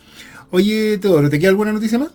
[0.50, 2.10] Oye, Teodoro, ¿te queda alguna noticia más?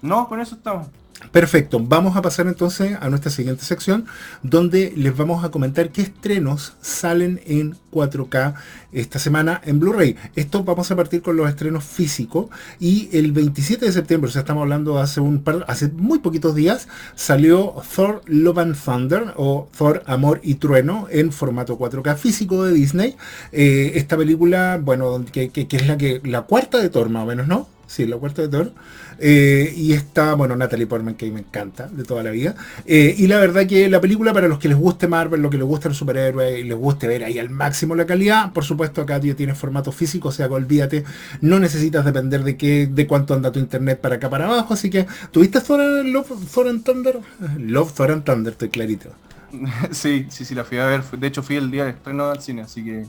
[0.00, 0.88] No, con eso estamos.
[1.32, 4.06] Perfecto, vamos a pasar entonces a nuestra siguiente sección
[4.42, 8.54] donde les vamos a comentar qué estrenos salen en 4K
[8.92, 10.16] esta semana en Blu-ray.
[10.36, 12.46] Esto vamos a partir con los estrenos físicos
[12.78, 16.54] y el 27 de septiembre, o sea, estamos hablando hace un par, hace muy poquitos
[16.54, 22.64] días, salió Thor Love and Thunder o Thor Amor y Trueno en formato 4K físico
[22.64, 23.16] de Disney.
[23.52, 27.26] Eh, esta película, bueno, que, que, es la que la cuarta de Thor más o
[27.26, 27.77] menos, ¿no?
[27.88, 28.72] Sí, la cuarta de Thor.
[29.18, 32.54] Eh, y está, bueno, Natalie Portman, que me encanta de toda la vida.
[32.84, 35.56] Eh, y la verdad que la película, para los que les guste Marvel, lo que
[35.56, 39.00] les gusta el superhéroe y les guste ver ahí al máximo la calidad, por supuesto
[39.00, 41.04] acá ya tienes formato físico, o sea olvídate,
[41.40, 44.90] no necesitas depender de qué, de cuánto anda tu internet para acá para abajo, así
[44.90, 47.20] que, ¿tuviste Thor, Love, Thor and Thunder?
[47.58, 49.10] Love, Thor and Thunder, estoy clarito.
[49.92, 52.42] Sí, sí, sí, la fui a ver, de hecho fui el día de estreno al
[52.42, 53.06] cine, así que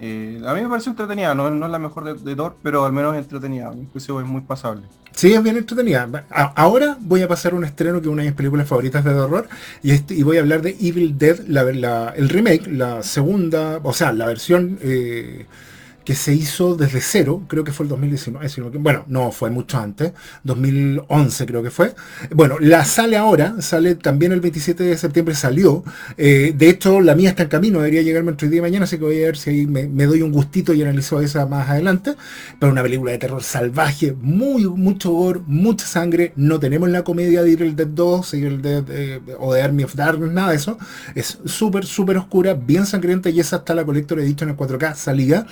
[0.00, 3.16] eh, a mí me pareció entretenida, no, es la mejor de, Thor, pero al menos
[3.16, 3.72] entretenida.
[3.74, 4.82] Incluso es muy pasable.
[5.12, 6.08] Sí, es bien entretenida.
[6.30, 9.48] ahora voy a pasar un estreno que es una de mis películas favoritas de horror
[9.82, 11.40] y, este, y voy a hablar de Evil Dead,
[12.16, 15.46] el remake, la segunda, o sea, la versión eh,
[16.08, 20.14] que se hizo desde cero, creo que fue el 2019, bueno, no, fue mucho antes,
[20.42, 21.94] 2011 creo que fue.
[22.34, 25.84] Bueno, la sale ahora, sale también el 27 de septiembre, salió.
[26.16, 28.84] Eh, de hecho, la mía está en camino, debería llegarme entre el día de mañana,
[28.84, 31.68] así que voy a ver si ahí me, doy un gustito y analizo esa más
[31.68, 32.14] adelante.
[32.58, 36.32] Pero una película de terror salvaje, muy, mucho gore, mucha sangre.
[36.36, 39.94] No tenemos la comedia de Evil Dead 2 Evil Dead, eh, o de Army of
[39.94, 40.78] Darkness, nada de eso.
[41.14, 44.94] Es súper, súper oscura, bien sangrienta y esa está la colectora dicho en el 4K
[44.94, 45.46] salida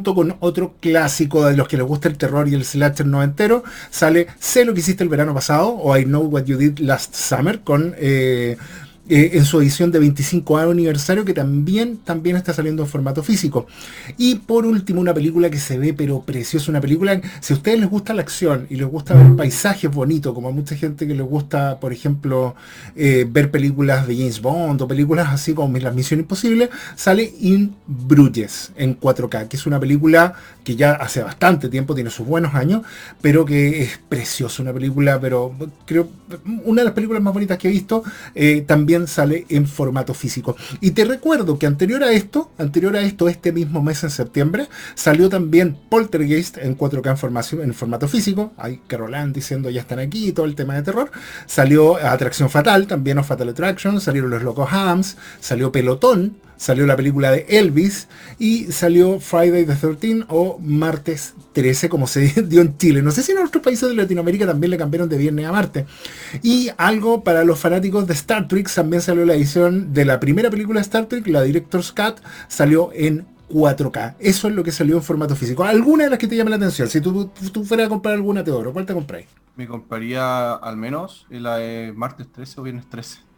[0.00, 4.28] con otro clásico de los que les gusta el terror y el slasher noventero, sale
[4.38, 7.60] Sé lo que hiciste el verano pasado o I Know What You Did Last Summer
[7.60, 7.94] con...
[7.98, 8.56] Eh,
[9.08, 13.66] eh, en su edición de 25 aniversario que también, también está saliendo en formato físico.
[14.16, 17.80] Y por último, una película que se ve pero preciosa, una película, si a ustedes
[17.80, 21.14] les gusta la acción y les gusta ver paisajes bonitos, como a mucha gente que
[21.14, 22.54] les gusta, por ejemplo,
[22.94, 27.74] eh, ver películas de James Bond o películas así como La Misión Imposible, sale In
[27.88, 32.54] Bruges en 4K, que es una película que ya hace bastante tiempo, tiene sus buenos
[32.54, 32.82] años,
[33.20, 35.52] pero que es preciosa, una película, pero
[35.86, 36.08] creo,
[36.64, 38.04] una de las películas más bonitas que he visto,
[38.36, 40.56] eh, también sale en formato físico.
[40.80, 44.68] Y te recuerdo que anterior a esto, anterior a esto, este mismo mes en septiembre,
[44.94, 49.98] salió también Poltergeist en 4K en, formato, en formato físico, hay Carolan diciendo ya están
[49.98, 51.10] aquí, todo el tema de terror,
[51.46, 56.94] salió Atracción Fatal, también o Fatal Attraction, salieron Los Locos Hams, salió Pelotón, salió la
[56.94, 58.06] película de Elvis
[58.38, 63.02] y salió Friday the 13 o Martes 13 como se dio en Chile.
[63.02, 65.86] No sé si en otros países de Latinoamérica también le cambiaron de viernes a martes.
[66.40, 70.50] Y algo para los fanáticos de Star Trek, también salió la edición de la primera
[70.50, 74.14] película de Star Trek, la Director's Cut, salió en 4K.
[74.20, 75.64] Eso es lo que salió en formato físico.
[75.64, 76.88] ¿Alguna de las que te llama la atención?
[76.88, 79.26] Si tú, tú fueras a comprar alguna, Teodoro, ¿cuál te compráis?
[79.56, 83.31] Me compraría al menos la de martes 13 o viernes 13.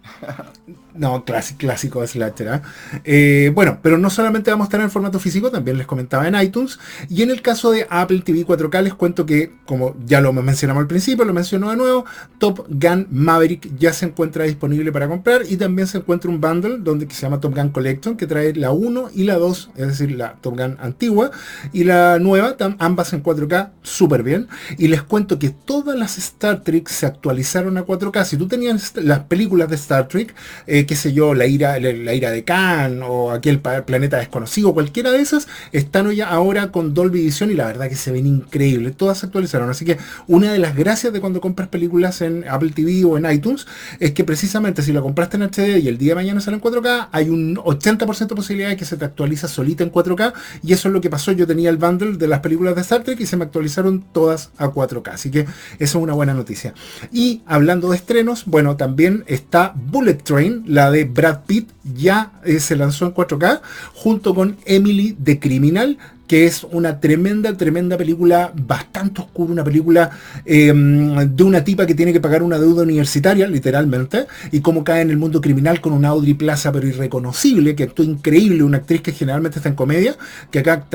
[0.95, 2.63] No, clásico, clásico Slasher.
[3.05, 3.51] ¿eh?
[3.53, 6.79] bueno, pero no solamente vamos a estar en formato físico, también les comentaba en iTunes.
[7.09, 10.83] Y en el caso de Apple TV 4K les cuento que, como ya lo mencionamos
[10.83, 12.05] al principio, lo menciono de nuevo,
[12.39, 16.79] Top Gun Maverick ya se encuentra disponible para comprar y también se encuentra un bundle
[16.79, 19.87] donde que se llama Top Gun Collection que trae la 1 y la 2, es
[19.89, 21.33] decir, la Top Gun antigua
[21.73, 24.47] y la nueva, ambas en 4K, súper bien.
[24.79, 28.25] Y les cuento que todas las Star Trek se actualizaron a 4K.
[28.25, 30.35] Si tú tenías las películas de Star Star Trek,
[30.67, 35.13] eh, qué sé yo, la ira, la, ira de Khan o aquel planeta desconocido, cualquiera
[35.13, 38.97] de esas, están hoy ahora con Dolby Vision y la verdad que se ven increíbles,
[38.97, 39.71] todas se actualizaron.
[39.71, 43.31] Así que una de las gracias de cuando compras películas en Apple TV o en
[43.31, 43.67] iTunes
[44.01, 46.63] es que precisamente si la compraste en HD y el día de mañana sale en
[46.63, 50.73] 4K, hay un 80% de posibilidad de que se te actualiza solita en 4K y
[50.73, 51.31] eso es lo que pasó.
[51.31, 54.51] Yo tenía el bundle de las películas de Star Trek y se me actualizaron todas
[54.59, 55.13] a 4K.
[55.13, 56.75] Así que eso es una buena noticia.
[57.13, 62.61] Y hablando de estrenos, bueno, también está Bullet Train, la de Brad Pitt, ya eh,
[62.61, 63.61] se lanzó en 4K,
[63.95, 65.99] junto con Emily the Criminal,
[66.35, 70.11] es una tremenda, tremenda película, bastante oscura, una película
[70.45, 75.03] em, de una tipa que tiene que pagar una deuda universitaria, literalmente, y cómo cae
[75.03, 79.03] en el mundo criminal con una Audrey Plaza, pero irreconocible, que actúa increíble, una actriz
[79.03, 80.17] que generalmente está en comedia,
[80.51, 80.87] que acá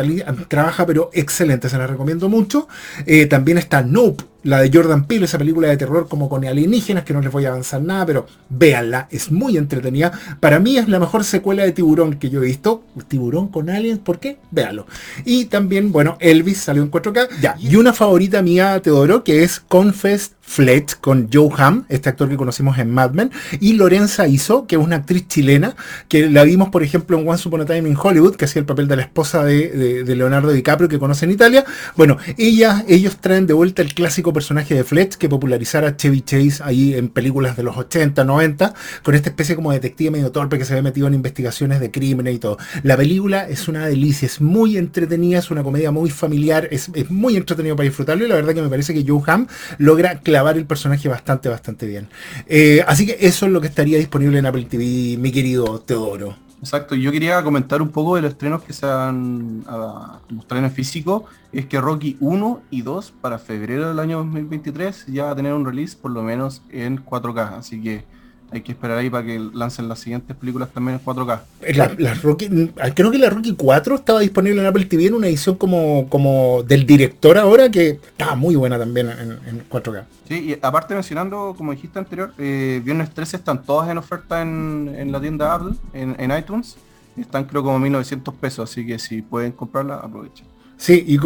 [0.48, 2.68] trabaja, pero excelente, se la recomiendo mucho.
[3.06, 7.04] Eh, también está Nope, la de Jordan Peele, esa película de terror como con alienígenas,
[7.04, 10.12] que no les voy a avanzar nada, pero véanla, es muy entretenida.
[10.40, 12.84] Para mí es la mejor secuela de Tiburón que yo he visto.
[13.08, 14.38] Tiburón con aliens, ¿por qué?
[14.52, 14.86] Véalo.
[15.30, 17.28] Y también, bueno, Elvis salió en 4K.
[17.40, 22.28] Ya, y una favorita mía, Teodoro, que es Confess Fletch con Joe Hamm, este actor
[22.28, 25.76] que conocimos en Mad Men, y Lorenza Iso, que es una actriz chilena,
[26.08, 28.66] que la vimos, por ejemplo, en Once Upon a Time in Hollywood, que hacía el
[28.66, 31.64] papel de la esposa de, Leonardo DiCaprio, que conoce en Italia.
[31.96, 36.64] Bueno, ella, ellos traen de vuelta el clásico personaje de Fletch, que popularizara Chevy Chase
[36.64, 40.66] ahí en películas de los 80, 90, con esta especie como detective medio torpe que
[40.66, 42.58] se ve metido en investigaciones de crímenes y todo.
[42.82, 47.36] La película es una delicia, es muy entretenida, es una comedia muy familiar, es, muy
[47.36, 50.22] entretenido para disfrutarlo y la verdad que me parece que Joe Hamm logra
[50.56, 52.08] el personaje bastante, bastante bien.
[52.48, 56.36] Eh, así que eso es lo que estaría disponible en Apple TV, mi querido Teodoro.
[56.62, 60.72] Exacto, yo quería comentar un poco de los estrenos que se han a, mostrar en
[60.72, 61.26] físico.
[61.54, 65.54] Es que Rocky 1 y 2 para febrero del año 2023 ya va a tener
[65.54, 67.58] un release por lo menos en 4K.
[67.58, 68.04] Así que
[68.52, 71.40] hay que esperar ahí para que lancen las siguientes películas también en 4K.
[71.76, 75.56] La, Rocky, creo que la Rocky 4 estaba disponible en Apple TV en una edición
[75.56, 80.04] como, como del director ahora que estaba muy buena también en, 4K.
[80.28, 85.12] Sí, y aparte mencionando, como dijiste anterior, eh, Viernes 13 están todas en oferta en,
[85.12, 86.78] la tienda Apple, en, iTunes.
[87.18, 90.46] Están creo como 1900 pesos, así que si pueden comprarla, aprovechen.
[90.78, 91.18] Sí, y,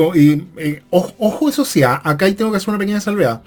[0.57, 3.43] eh, ojo, eso sí, ah, acá tengo que hacer una pequeña salvedad.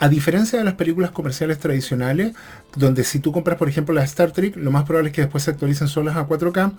[0.00, 2.32] A diferencia de las películas comerciales tradicionales,
[2.76, 5.44] donde si tú compras, por ejemplo, la Star Trek, lo más probable es que después
[5.44, 6.72] se actualicen solas a 4K.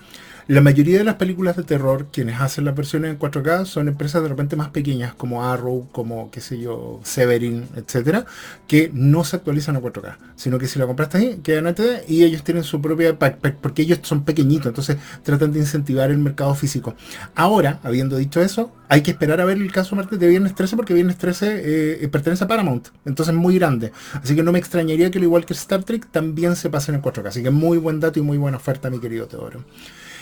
[0.49, 4.23] La mayoría de las películas de terror, quienes hacen las versiones en 4K, son empresas
[4.23, 8.25] de repente más pequeñas, como Arrow, como, qué sé yo, Severin, etcétera,
[8.65, 11.75] que no se actualizan a 4K, sino que si la compraste ahí, quedan en
[12.08, 13.15] y ellos tienen su propia,
[13.62, 16.95] porque ellos son pequeñitos, entonces tratan de incentivar el mercado físico.
[17.36, 20.75] Ahora, habiendo dicho eso, hay que esperar a ver el caso martes de Viernes 13,
[20.75, 23.91] porque Viernes 13 eh, pertenece a Paramount, entonces es muy grande.
[24.13, 27.01] Así que no me extrañaría que, al igual que Star Trek, también se pasen en
[27.01, 27.27] 4K.
[27.27, 29.63] Así que muy buen dato y muy buena oferta, mi querido Teodoro.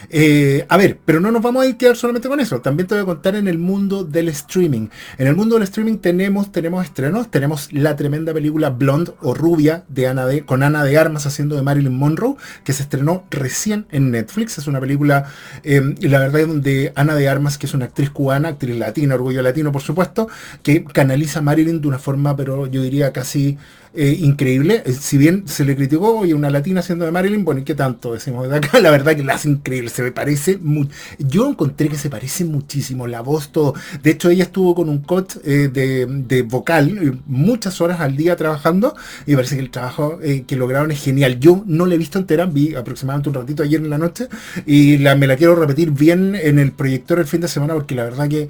[0.10, 2.62] Eh, a ver, pero no nos vamos a quedar solamente con eso.
[2.62, 4.88] También te voy a contar en el mundo del streaming.
[5.18, 7.30] En el mundo del streaming tenemos, tenemos estrenos.
[7.32, 11.56] Tenemos la tremenda película Blonde o Rubia de Ana de, con Ana de Armas haciendo
[11.56, 14.58] de Marilyn Monroe, que se estrenó recién en Netflix.
[14.58, 15.26] Es una película,
[15.64, 19.42] eh, la verdad, donde Ana de Armas, que es una actriz cubana, actriz latina, orgullo
[19.42, 20.28] latino, por supuesto,
[20.64, 23.58] que canaliza a Marilyn de una forma, pero yo diría casi
[23.94, 24.84] eh, increíble.
[24.86, 27.76] Eh, si bien se le criticó y una latina siendo de Marilyn, bueno, ¿y qué
[27.76, 28.80] tanto decimos de acá?
[28.82, 30.90] La verdad que la hace increíble, se me parece muy...
[31.20, 33.74] Yo encontré que se parece muchísimo, la voz, todo.
[34.04, 38.96] De hecho, ella estuvo con un coach eh, de, vocal muchas horas al día trabajando
[39.26, 41.40] y parece que el trabajo que lograron es genial.
[41.40, 44.28] Yo no la he visto entera, vi aproximadamente un ratito ayer en la noche
[44.66, 48.04] y me la quiero repetir bien en el proyector el fin de semana porque la
[48.04, 48.50] verdad que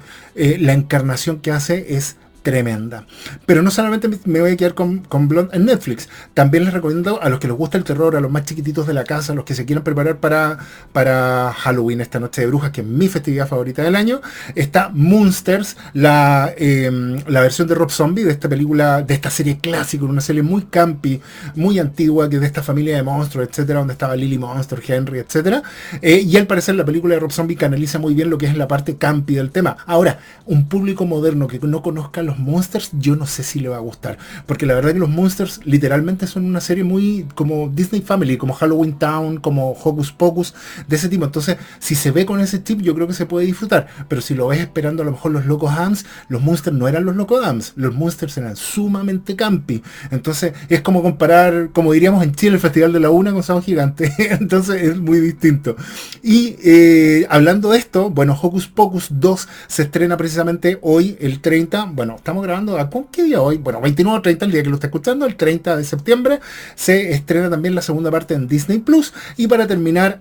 [0.58, 3.06] la encarnación que hace es tremenda.
[3.46, 7.20] Pero no solamente me voy a quedar con, con Blonde en Netflix, también les recomiendo
[7.22, 9.36] a los que les gusta el terror, a los más chiquititos de la casa, a
[9.36, 10.58] los que se quieran preparar para,
[10.92, 14.20] para Halloween, esta noche de brujas, que es mi festividad favorita del año,
[14.54, 19.58] está Monsters, la, em, la versión de Rob Zombie, de esta película, de esta serie
[19.58, 21.20] clásica, una serie muy campi,
[21.54, 25.18] muy antigua, que es de esta familia de monstruos, etcétera, donde estaba Lily Monster, Henry,
[25.18, 25.62] etcétera.
[26.00, 28.56] Eh, y al parecer la película de Rob Zombie canaliza muy bien lo que es
[28.56, 29.76] la parte campi del tema.
[29.86, 33.76] Ahora, un público moderno que no conozca los Monsters, yo no sé si le va
[33.76, 34.18] a gustar.
[34.46, 38.52] Porque la verdad que los Monsters literalmente son una serie muy como Disney Family, como
[38.52, 40.54] Halloween Town, como Hocus Pocus,
[40.86, 41.24] de ese tipo.
[41.24, 43.86] Entonces, si se ve con ese chip, yo creo que se puede disfrutar.
[44.08, 47.04] Pero si lo ves esperando a lo mejor los Locos Hams, los Monsters no eran
[47.04, 49.82] los Locos Hams, los Monsters eran sumamente campi.
[50.10, 53.62] Entonces, es como comparar, como diríamos en Chile, el Festival de la Una con Sao
[53.62, 54.12] Gigante.
[54.18, 55.76] Entonces, es muy distinto.
[56.22, 61.86] Y eh, hablando de esto, bueno, Hocus Pocus 2 se estrena precisamente hoy, el 30.
[61.94, 63.56] Bueno, estamos grabando, ¿a qué día hoy?
[63.56, 66.40] Bueno, 29 o 30, el día que lo está escuchando, el 30 de septiembre,
[66.74, 69.12] se estrena también la segunda parte en Disney Plus.
[69.36, 70.20] Y para terminar,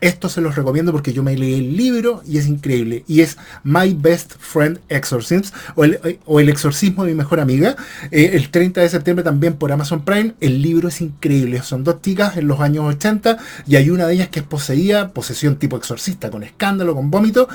[0.00, 3.04] esto se los recomiendo porque yo me leí el libro y es increíble.
[3.08, 7.74] Y es My Best Friend Exorcisms o el, exorcismo de mi mejor amiga.
[8.10, 10.34] Eh, el 30 de septiembre también por Amazon Prime.
[10.40, 11.62] El libro es increíble.
[11.62, 15.12] Son dos chicas en los años 80 y hay una de ellas que es poseída,
[15.12, 17.48] posesión tipo exorcista, con escándalo, con vómito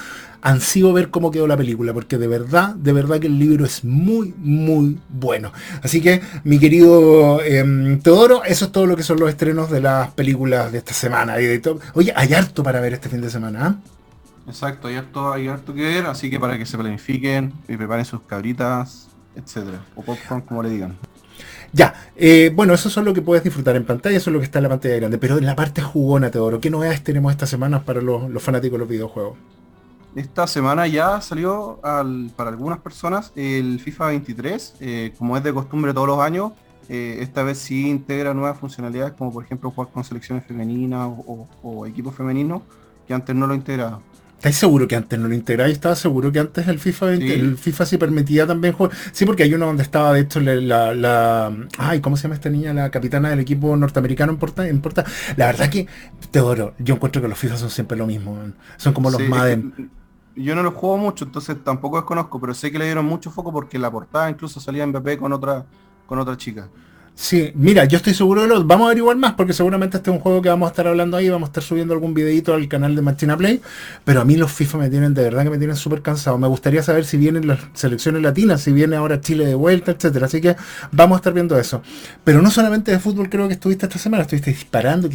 [0.44, 3.84] ansío ver cómo quedó la película, porque de verdad, de verdad que el libro es
[3.84, 5.52] muy, muy bueno.
[5.82, 9.82] Así que, mi querido eh, Teodoro, eso es todo lo que son los estrenos de
[9.82, 11.40] las películas de esta semana.
[11.40, 13.66] Y de Oye, hay harto para ver este fin de semana.
[13.66, 13.76] ¿ah?
[14.46, 18.04] Exacto, hay harto, hay harto que ver, así que para que se planifiquen y preparen
[18.04, 20.98] sus cabritas, etcétera, o popcorn como le digan.
[21.72, 24.46] Ya, eh, bueno, eso es lo que puedes disfrutar en pantalla, eso es lo que
[24.46, 27.48] está en la pantalla grande, pero en la parte jugona, Teodoro, ¿qué novedades tenemos esta
[27.48, 29.38] semana para los, los fanáticos de los videojuegos?
[30.16, 35.94] Esta semana ya salió para algunas personas el FIFA 23, eh, como es de costumbre
[35.94, 36.52] todos los años,
[36.90, 41.10] eh, esta vez sí integra nuevas funcionalidades como por ejemplo jugar con selecciones femeninas
[41.62, 42.62] o, equipos femeninos
[43.08, 44.02] que antes no lo integraba.
[44.36, 45.70] ¿Estáis seguro que antes no lo integraba?
[45.70, 48.92] Yo estaba seguro que antes el FIFA 20, el FIFA sí permitía también jugar.
[49.14, 52.50] Sí, porque hay uno donde estaba de hecho la, la, ay, ¿cómo se llama esta
[52.50, 52.74] niña?
[52.74, 55.06] La capitana del equipo norteamericano en Porta, en Porta.
[55.38, 55.88] La verdad que,
[56.30, 58.38] Teodoro, yo encuentro que los FIFA son siempre lo mismo.
[58.76, 59.74] Son como los Madden
[60.36, 63.52] yo no lo juego mucho, entonces tampoco desconozco, pero sé que le dieron mucho foco
[63.52, 65.66] porque la portada incluso salía BP con otra,
[66.08, 66.70] con otra chica.
[67.16, 70.16] Sí, mira, yo estoy seguro de lo vamos a averiguar más porque seguramente este es
[70.16, 72.68] un juego que vamos a estar hablando ahí, vamos a estar subiendo algún videito al
[72.68, 73.62] canal de Machina Play,
[74.04, 76.40] pero a mí los FIFA me tienen de verdad que me tienen súper cansado.
[76.40, 80.26] Me gustaría saber si vienen las selecciones latinas, si viene ahora Chile de vuelta, etcétera.
[80.26, 80.56] Así que
[80.92, 81.84] vamos a estar viendo eso.
[82.24, 85.08] Pero no solamente de fútbol creo que estuviste esta semana, estuviste disparando.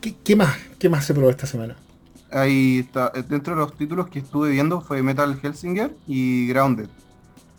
[0.00, 0.56] qué más?
[0.78, 1.76] ¿Qué más se probó esta semana?
[2.32, 6.88] Ahí está, dentro de los títulos que estuve viendo fue Metal Helsinger y Grounded.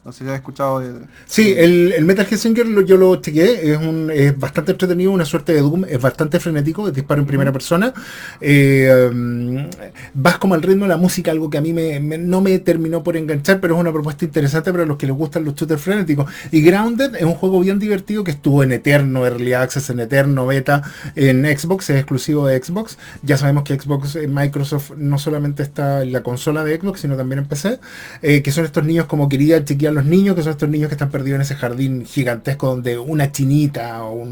[0.06, 0.82] No sé si has escuchado.
[0.82, 1.00] De...
[1.26, 5.54] Sí, el, Metal Gear Singer yo lo chequeé, es, un, es bastante entretenido, una suerte
[5.54, 7.94] de Doom, es bastante frenético, es disparo en primera persona.
[8.42, 9.70] Eh, um,
[10.14, 13.02] vas como al ritmo de la música, algo que a mí me, no me terminó
[13.02, 16.30] por enganchar, pero es una propuesta interesante para los que les gustan los shooters frenéticos.
[16.52, 20.46] Y Grounded es un juego bien divertido que estuvo en eterno Early Access, en eterno
[20.46, 20.84] beta
[21.16, 22.98] en Xbox, es exclusivo de Xbox.
[23.22, 27.16] Ya sabemos que Xbox, eh, Microsoft no solamente está en la consola de Xbox, sino
[27.16, 27.80] también en PC,
[28.22, 30.96] eh, que son estos niños como quería chequear los niños, que son estos niños que
[30.96, 34.28] están perdidos en ese jardín gigantesco donde una chinita o,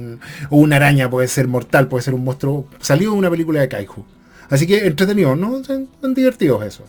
[0.50, 2.67] una araña puede ser mortal, puede ser un monstruo.
[2.80, 4.06] Salió una película de Kaiju.
[4.50, 5.63] Así que entretenido, ¿no?
[5.63, 6.84] Son, divertidos eso.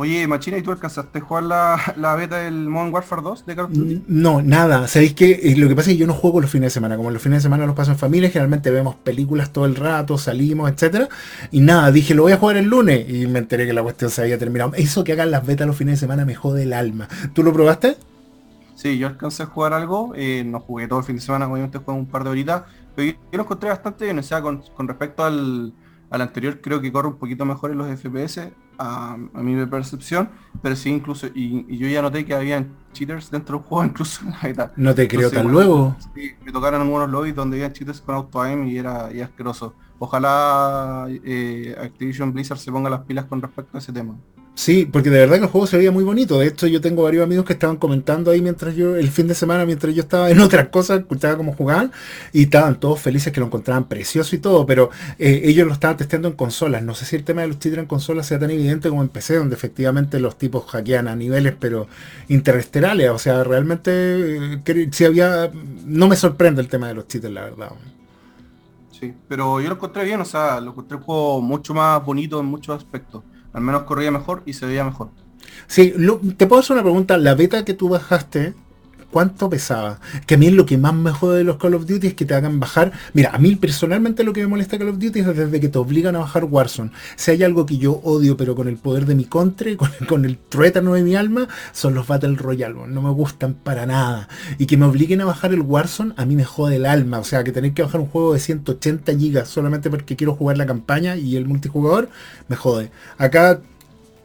[0.00, 3.64] Oye, Machina, ¿y tú alcanzaste a jugar la, beta del Modern Warfare 2 de Call
[3.64, 4.04] of Duty?
[4.06, 4.86] No, nada.
[4.86, 6.96] Sabéis que eh, lo que pasa es que yo no juego los fines de semana.
[6.96, 10.16] Como los fines de semana los paso en familia, generalmente vemos películas todo el rato,
[10.16, 11.08] salimos, etcétera.
[11.50, 13.10] Y nada, dije, lo voy a jugar el lunes.
[13.10, 14.70] Y me enteré que la cuestión se había terminado.
[14.76, 17.08] Eso que hagan las betas los fines de semana me jode el alma.
[17.32, 17.96] ¿Tú lo probaste?
[18.76, 20.12] Sí, yo alcancé a jugar algo.
[20.14, 22.62] Eh, no jugué todo el fin de semana, obviamente jugué un par de horitas.
[22.94, 24.20] Pero yo, lo encontré bastante bien.
[24.20, 25.72] O sea, con, respecto al,
[26.10, 30.30] al anterior creo que corre un poquito mejor en los FPS, a, mi percepción,
[30.62, 34.30] pero sí incluso, y, yo ya noté que había cheaters dentro del juego, incluso en
[34.30, 34.72] la beta.
[34.76, 35.96] No te creo tan luego.
[36.14, 39.74] Sí, me tocaron algunos lobbies donde había cheaters con auto aim y era y asqueroso.
[39.98, 44.16] Ojalá eh, Activision Blizzard se ponga las pilas con respecto a ese tema.
[44.58, 46.40] Sí, porque de verdad que el juego se veía muy bonito.
[46.40, 49.36] De hecho, yo tengo varios amigos que estaban comentando ahí mientras yo, el fin de
[49.36, 51.92] semana, mientras yo estaba en otras cosas, escuchaba cómo jugaban,
[52.32, 54.90] y estaban todos felices que lo encontraban precioso y todo, pero
[55.20, 56.82] eh, ellos lo estaban testeando en consolas.
[56.82, 59.10] No sé si el tema de los cheaters en consolas sea tan evidente como en
[59.10, 61.86] PC, donde efectivamente los tipos hackean a niveles, pero
[62.26, 63.10] interestelares.
[63.10, 65.52] O sea, realmente, eh, si había,
[65.86, 67.70] no me sorprende el tema de los cheaters, la verdad.
[68.90, 72.40] Sí, pero yo lo encontré bien, o sea, lo encontré un juego mucho más bonito
[72.40, 73.22] en muchos aspectos
[73.58, 75.10] al menos corría mejor y se veía mejor.
[75.66, 75.92] Sí,
[76.36, 77.18] te puedo hacer una pregunta.
[77.18, 78.54] La beta que tú bajaste,
[79.10, 80.00] ¿cuánto pesaba?
[80.26, 82.24] Que a mí lo que más me jode de los Call of Duty es que
[82.24, 82.92] te hagan bajar.
[83.14, 85.78] Mira, a mí personalmente lo que me molesta Call of Duty es desde que te
[85.78, 86.90] obligan a bajar Warzone.
[87.16, 90.24] Si hay algo que yo odio, pero con el poder de mi contra, con, con
[90.24, 92.74] el truétano de mi alma, son los Battle Royale.
[92.88, 94.28] No me gustan para nada.
[94.58, 97.18] Y que me obliguen a bajar el Warzone, a mí me jode el alma.
[97.18, 100.58] O sea, que tener que bajar un juego de 180 gigas solamente porque quiero jugar
[100.58, 102.08] la campaña y el multijugador,
[102.48, 102.90] me jode.
[103.16, 103.60] Acá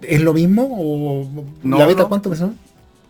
[0.07, 0.67] ¿Es lo mismo?
[0.69, 2.53] ¿O la beta cuánto pesó?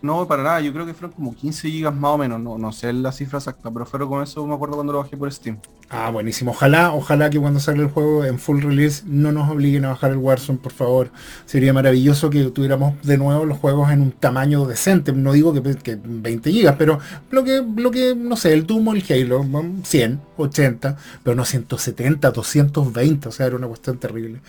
[0.04, 2.74] No, para nada, yo creo que fueron como 15 gigas más o menos, no, no
[2.74, 5.58] sé la cifra exacta, pero fueron con eso me acuerdo cuando lo bajé por Steam.
[5.96, 6.50] Ah, buenísimo.
[6.50, 10.10] Ojalá, ojalá que cuando salga el juego en full release no nos obliguen a bajar
[10.10, 11.12] el Warzone, por favor.
[11.46, 15.12] Sería maravilloso que tuviéramos de nuevo los juegos en un tamaño decente.
[15.12, 16.98] No digo que, 20 gigas, pero
[17.30, 19.46] lo que, lo que, no sé, el Doom el Halo,
[19.84, 24.42] 100, 80, pero no 170, 220, o sea, era una cuestión terrible.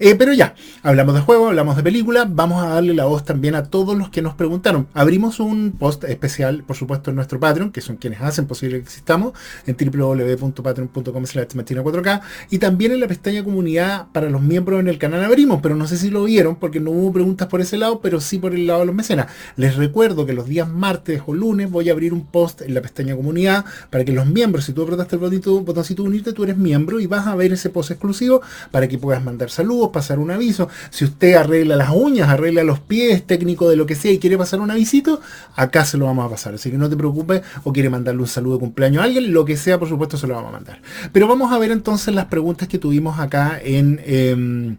[0.00, 3.54] Eh, pero ya, hablamos de juego, hablamos de película, vamos a darle la voz también
[3.54, 4.86] a todos los que nos preguntaron.
[4.92, 8.82] Abrimos un post especial, por supuesto, en nuestro Patreon, que son quienes hacen posible que
[8.82, 9.32] existamos,
[9.66, 12.20] en www.patreon.com 4K
[12.50, 15.86] y también en la pestaña comunidad para los miembros en el canal abrimos, pero no
[15.86, 18.66] sé si lo vieron porque no hubo preguntas por ese lado, pero sí por el
[18.66, 19.26] lado de los mecenas.
[19.56, 22.80] Les recuerdo que los días martes o lunes voy a abrir un post en la
[22.80, 26.56] pestaña comunidad para que los miembros, si tú apretaste el botoncito, botoncito unirte, tú eres
[26.56, 30.30] miembro y vas a ver ese post exclusivo para que puedas mandar saludos, pasar un
[30.30, 30.68] aviso.
[30.90, 34.38] Si usted arregla las uñas, arregla los pies, técnico de lo que sea y quiere
[34.38, 35.20] pasar un avisito,
[35.56, 36.54] acá se lo vamos a pasar.
[36.54, 39.44] Así que no te preocupes o quiere mandarle un saludo de cumpleaños a alguien, lo
[39.44, 40.79] que sea, por supuesto, se lo vamos a mandar.
[41.12, 44.00] Pero vamos a ver entonces las preguntas que tuvimos acá en...
[44.04, 44.76] Em,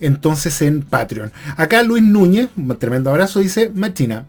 [0.00, 1.32] entonces en Patreon.
[1.56, 4.26] Acá Luis Núñez, un tremendo abrazo, dice, Martina,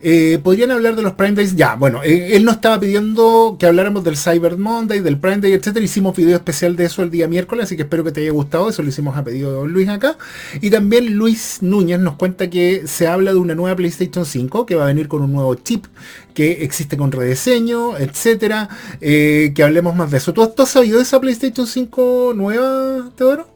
[0.00, 1.56] eh, ¿Podrían hablar de los Prime Days?
[1.56, 5.52] Ya, bueno, eh, él nos estaba pidiendo que habláramos del Cyber Monday, del Prime Day,
[5.52, 5.84] etcétera.
[5.84, 8.68] Hicimos video especial de eso el día miércoles, así que espero que te haya gustado.
[8.68, 10.16] Eso lo hicimos a pedido de Luis acá.
[10.60, 14.74] Y también Luis Núñez nos cuenta que se habla de una nueva PlayStation 5 que
[14.74, 15.86] va a venir con un nuevo chip
[16.34, 18.68] que existe con rediseño, etcétera.
[19.00, 20.34] Eh, que hablemos más de eso.
[20.34, 23.48] ¿Tú, has sabido de esa PlayStation 5 nueva, Teodoro?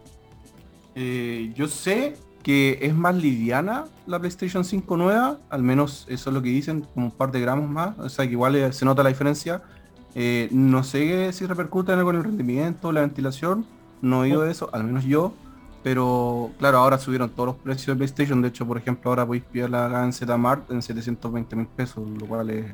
[1.55, 2.16] yo sé
[2.49, 6.86] que es más liviana la PlayStation 5 nueva, al menos eso es lo que dicen,
[6.94, 9.61] como un par de gramos más, o sea que igual eh, se nota la diferencia.
[10.14, 13.66] Eh, no sé si repercute en algo en el rendimiento, la ventilación,
[14.01, 15.34] no he oído eso, al menos yo,
[15.82, 19.44] pero claro, ahora subieron todos los precios de PlayStation, de hecho, por ejemplo, ahora podéis
[19.44, 22.64] pillarla en Z-Mart en 720 mil pesos, lo cual es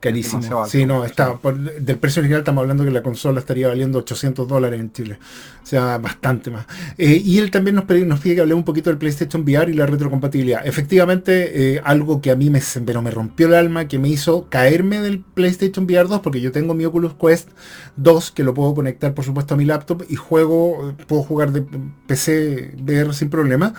[0.00, 0.66] carísimo.
[0.66, 1.38] Sí, no, está,
[1.80, 5.18] del precio original estamos hablando que la consola estaría valiendo 800 dólares en Chile.
[5.62, 6.66] O sea, bastante más.
[6.98, 9.70] Eh, y él también nos pide, nos pide que hablemos un poquito del PlayStation VR
[9.70, 10.66] y la retrocompatibilidad.
[10.66, 14.48] Efectivamente, eh, algo que a mí me, pero me rompió el alma, que me hizo
[14.50, 17.50] caerme del PlayStation VR 2, porque yo tengo mi Oculus Quest
[17.96, 21.64] 2, que lo puedo conectar por supuesto a mi laptop y juego, puedo jugar de
[22.06, 23.74] PC VR sin problema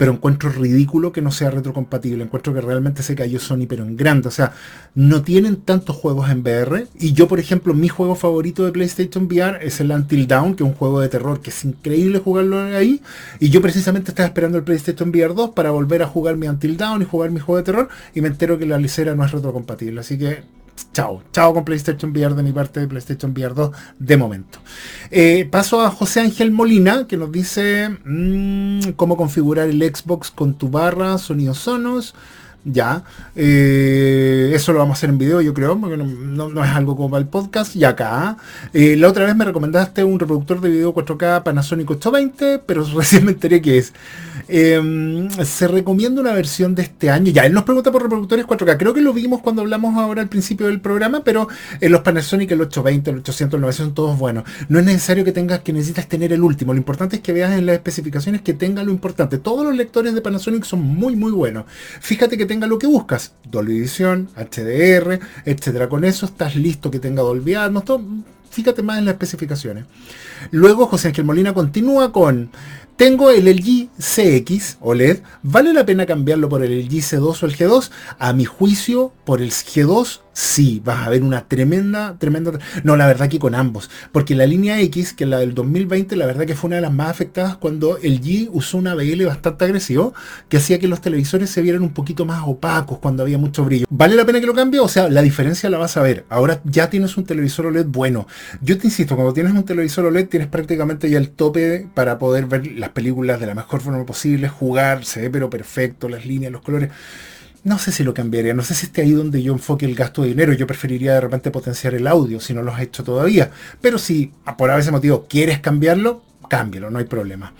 [0.00, 2.24] pero encuentro ridículo que no sea retrocompatible.
[2.24, 4.28] Encuentro que realmente se cayó Sony, pero en grande.
[4.28, 4.54] O sea,
[4.94, 6.86] no tienen tantos juegos en VR.
[6.98, 10.64] Y yo, por ejemplo, mi juego favorito de PlayStation VR es el Until Dawn, que
[10.64, 13.02] es un juego de terror que es increíble jugarlo ahí.
[13.40, 16.78] Y yo precisamente estaba esperando el PlayStation VR 2 para volver a jugar mi Until
[16.78, 17.88] Dawn y jugar mi juego de terror.
[18.14, 20.00] Y me entero que la licera no es retrocompatible.
[20.00, 20.44] Así que
[20.92, 21.22] chao.
[21.32, 24.58] Chao con PlayStation VR de mi parte de PlayStation VR 2 de momento.
[25.10, 30.54] Eh, paso a José Ángel Molina que nos dice mm, cómo configurar el Xbox con
[30.54, 32.14] tu barra, sonidos sonos.
[32.64, 33.04] Ya,
[33.36, 37.10] eh, eso lo vamos a hacer en video, yo creo, porque no, es algo como
[37.10, 37.74] para el podcast.
[37.74, 38.36] Y acá,
[38.74, 43.24] eh, la otra vez me recomendaste un reproductor de video 4K Panasonic 820, pero recién
[43.24, 43.94] me enteré que es.
[44.48, 47.32] Em, se recomienda una versión de este año.
[47.32, 48.76] Ya, él nos pregunta por reproductores 4K.
[48.76, 51.48] Creo que lo vimos cuando hablamos ahora al principio del programa, pero
[51.80, 54.44] en los Panasonic el 820, el 800, el 900 son todos buenos.
[54.68, 56.74] No es necesario que tengas, que necesitas tener el último.
[56.74, 59.38] Lo importante es que veas en las especificaciones que tenga lo importante.
[59.38, 61.64] Todos los lectores de Panasonic son muy, muy buenos.
[62.00, 63.30] Fíjate que tenga lo que buscas.
[63.48, 65.88] Dolby Vision, HDR, etcétera.
[65.88, 67.84] Con eso estás listo que tenga Dolby Atmos.
[68.50, 69.84] Fíjate más en las especificaciones.
[70.50, 72.50] Luego José Ángel Molina continúa con
[72.96, 75.20] tengo el LG CX OLED.
[75.44, 77.90] ¿Vale la pena cambiarlo por el LG C2 o el G2?
[78.18, 82.52] A mi juicio, por el G2 sí, vas a ver una tremenda, tremenda...
[82.82, 83.90] No, la verdad que con ambos.
[84.10, 86.92] Porque la línea X, que la del 2020, la verdad que fue una de las
[86.92, 90.14] más afectadas cuando el G usó una BL bastante agresivo,
[90.48, 93.86] que hacía que los televisores se vieran un poquito más opacos cuando había mucho brillo.
[93.90, 94.80] ¿Vale la pena que lo cambie?
[94.80, 96.24] O sea, la diferencia la vas a ver.
[96.30, 98.26] Ahora ya tienes un televisor OLED bueno.
[98.62, 102.46] Yo te insisto, cuando tienes un televisor OLED tienes prácticamente ya el tope para poder
[102.46, 106.50] ver las películas de la mejor forma posible, jugar, se ve pero perfecto, las líneas,
[106.50, 106.90] los colores
[107.64, 110.22] no sé si lo cambiaría, no sé si esté ahí donde yo enfoque el gasto
[110.22, 113.50] de dinero, yo preferiría de repente potenciar el audio si no lo has hecho todavía,
[113.80, 117.52] pero si por ese motivo quieres cambiarlo, cámbialo, no hay problema.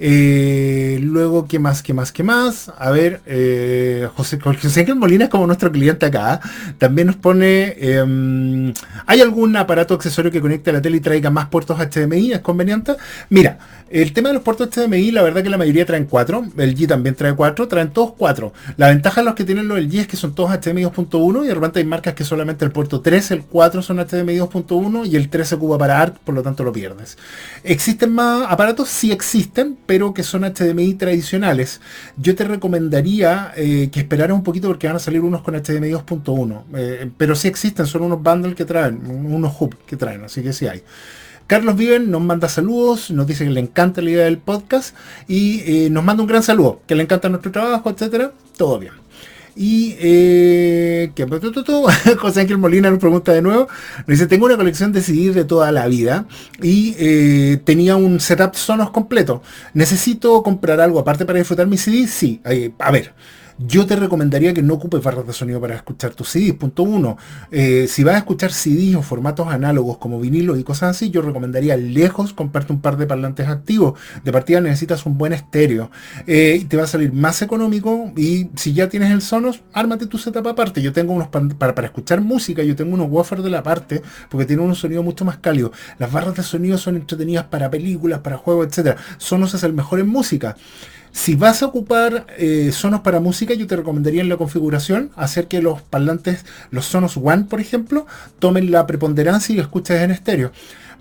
[0.00, 1.82] Eh, luego, ¿qué más?
[1.82, 2.12] ¿Qué más?
[2.12, 2.70] ¿Qué más?
[2.78, 6.40] A ver, eh, José, José Ángel Molina es como nuestro cliente acá.
[6.78, 8.72] También nos pone, em,
[9.06, 12.32] ¿hay algún aparato accesorio que conecte a la tele y traiga más puertos HDMI?
[12.32, 12.94] ¿Es conveniente?
[13.28, 13.58] Mira,
[13.90, 16.44] el tema de los puertos HDMI, la verdad que la mayoría traen 4.
[16.58, 17.68] El G también trae 4.
[17.68, 18.52] Traen todos 4.
[18.76, 21.48] La ventaja de los que tienen los G es que son todos HDMI 2.1 y
[21.48, 25.16] de repente hay marcas que solamente el puerto 3, el 4 son HDMI 2.1 y
[25.16, 27.16] el 3 se ocupa para ART, por lo tanto lo pierdes.
[27.64, 28.88] ¿Existen más aparatos?
[28.90, 31.80] Sí existen, pero que son HDMI tradicionales.
[32.18, 35.92] Yo te recomendaría eh, que esperaras un poquito porque van a salir unos con HDMI
[35.92, 36.64] 2.1.
[36.74, 40.52] Eh, pero sí existen, son unos bundles que traen, unos hubs que traen, así que
[40.52, 40.82] sí hay.
[41.46, 44.94] Carlos Viven nos manda saludos, nos dice que le encanta la idea del podcast
[45.26, 48.32] y eh, nos manda un gran saludo, que le encanta nuestro trabajo, etcétera.
[48.58, 48.92] Todo bien.
[49.60, 51.26] Y eh, que
[52.18, 53.66] José Ángel Molina nos pregunta de nuevo.
[54.06, 56.26] Dice, tengo una colección de CDs de toda la vida
[56.62, 59.42] y eh, tenía un setup Sonos completo.
[59.74, 62.06] ¿Necesito comprar algo aparte para disfrutar mi CD?
[62.06, 62.40] Sí.
[62.78, 63.14] a ver,
[63.58, 66.54] yo te recomendaría que no ocupes barras de sonido para escuchar tus CDs.
[66.54, 67.16] Punto uno.
[67.50, 71.22] Eh, si vas a escuchar CDs o formatos análogos como vinilos y cosas así, yo
[71.22, 73.98] recomendaría lejos comprarte un par de parlantes activos.
[74.24, 75.90] De partida necesitas un buen estéreo.
[76.26, 78.12] Eh, te va a salir más económico.
[78.16, 80.80] Y si ya tienes el Sonos, ármate tu setup aparte.
[80.80, 84.46] Yo tengo unos para, para escuchar música, yo tengo unos woofers de la parte, porque
[84.46, 85.72] tienen un sonido mucho más cálido.
[85.98, 88.96] Las barras de sonido son entretenidas para películas, para juegos, etc.
[89.18, 90.56] Sonos es el mejor en música.
[91.12, 95.46] Si vas a ocupar eh, sonos para música, yo te recomendaría en la configuración hacer
[95.46, 98.06] que los parlantes, los Sonos One, por ejemplo,
[98.38, 100.52] tomen la preponderancia y lo escuches en estéreo.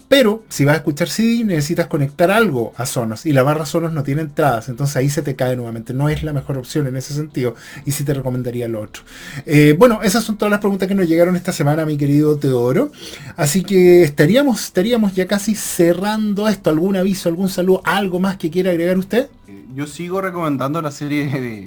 [0.08, 3.92] Pero si vas a escuchar CD necesitas conectar algo a Sonos y la barra Sonos
[3.92, 5.94] no tiene entradas, entonces ahí se te cae nuevamente.
[5.94, 7.56] No es la mejor opción en ese sentido
[7.86, 9.04] y sí te recomendaría lo otro.
[9.46, 12.92] Eh, bueno, esas son todas las preguntas que nos llegaron esta semana, mi querido Teodoro.
[13.36, 16.70] Así que estaríamos, estaríamos ya casi cerrando esto.
[16.70, 19.28] ¿Algún aviso, algún saludo, algo más que quiera agregar usted?
[19.74, 21.26] Yo sigo recomendando la serie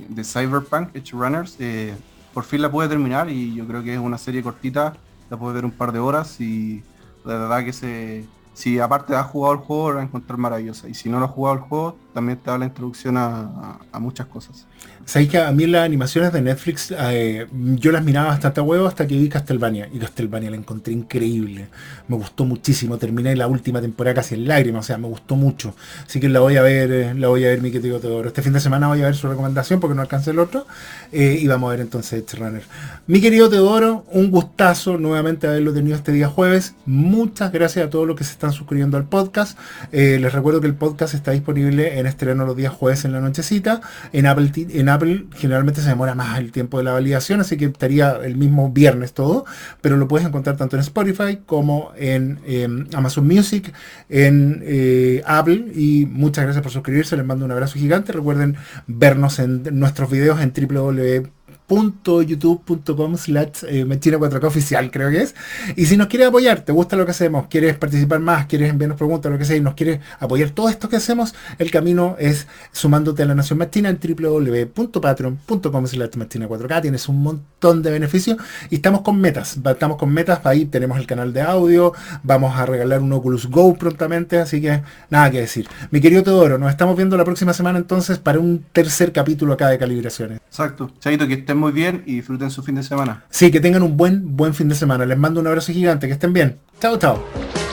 [0.08, 1.56] de, Cyberpunk Edge Runners.
[1.58, 1.94] Eh,
[2.32, 4.94] por fin la pude terminar y yo creo que es una serie cortita.
[5.28, 6.82] La puedes ver un par de horas y de
[7.24, 8.24] verdad que se,
[8.54, 10.88] si aparte has jugado el juego, lo vas a encontrar maravillosa.
[10.88, 14.26] Y si no lo has jugado el juego, también te da la introducción a, muchas
[14.26, 14.66] cosas.
[15.10, 18.86] Sabéis que a mí las animaciones de Netflix, eh, yo las miraba bastante a huevo
[18.86, 19.88] hasta que vi Castlevania.
[19.92, 21.66] Y Castlevania la encontré increíble.
[22.06, 22.96] Me gustó muchísimo.
[22.96, 24.84] Terminé la última temporada casi en lágrimas.
[24.84, 25.74] O sea, me gustó mucho.
[26.06, 28.28] Así que la voy a ver, eh, la voy a ver, mi querido Teodoro.
[28.28, 30.64] Este fin de semana voy a ver su recomendación porque no alcancé el otro.
[31.10, 32.62] Eh, y vamos a ver entonces este runner.
[33.08, 36.74] Mi querido Teodoro, un gustazo nuevamente haberlo tenido este día jueves.
[36.86, 39.58] Muchas gracias a todos los que se están suscribiendo al podcast.
[39.90, 43.80] les recuerdo que el podcast está disponible en estreno los días jueves en la nochecita.
[44.12, 44.99] En Apple, en Apple
[45.34, 49.12] generalmente se demora más el tiempo de la validación, así que estaría el mismo viernes
[49.12, 49.44] todo,
[49.80, 53.72] pero lo puedes encontrar tanto en Spotify como en em, Amazon Music,
[54.08, 59.38] en eh, Apple y muchas gracias por suscribirse, les mando un abrazo gigante, recuerden vernos
[59.38, 61.39] en nuestros videos en www
[61.70, 65.34] youtube.com slash eh, mechina 4K oficial, creo que es.
[65.76, 68.98] Y si nos quieres apoyar, te gusta lo que hacemos, quieres participar más, quieres enviarnos
[68.98, 72.46] preguntas, lo que sea, y nos quieres apoyar todo esto que hacemos, el camino es
[72.72, 76.82] sumándote a la Nación Machina en www.patreon.com slash machina 4K.
[76.82, 78.38] Tienes un montón de beneficios
[78.70, 79.58] y estamos con metas.
[79.64, 81.92] Estamos con metas, ahí tenemos el canal de audio,
[82.22, 85.68] vamos a regalar un Oculus Go prontamente, así que nada que decir.
[85.90, 89.68] Mi querido Teodoro, nos estamos viendo la próxima semana entonces para un tercer capítulo acá
[89.68, 90.40] de calibraciones.
[90.46, 90.90] Exacto.
[91.00, 93.24] Chaito, que estemos muy bien y disfruten su fin de semana.
[93.30, 95.06] Sí, que tengan un buen, buen fin de semana.
[95.06, 96.58] Les mando un abrazo gigante, que estén bien.
[96.80, 97.69] Chao, chao.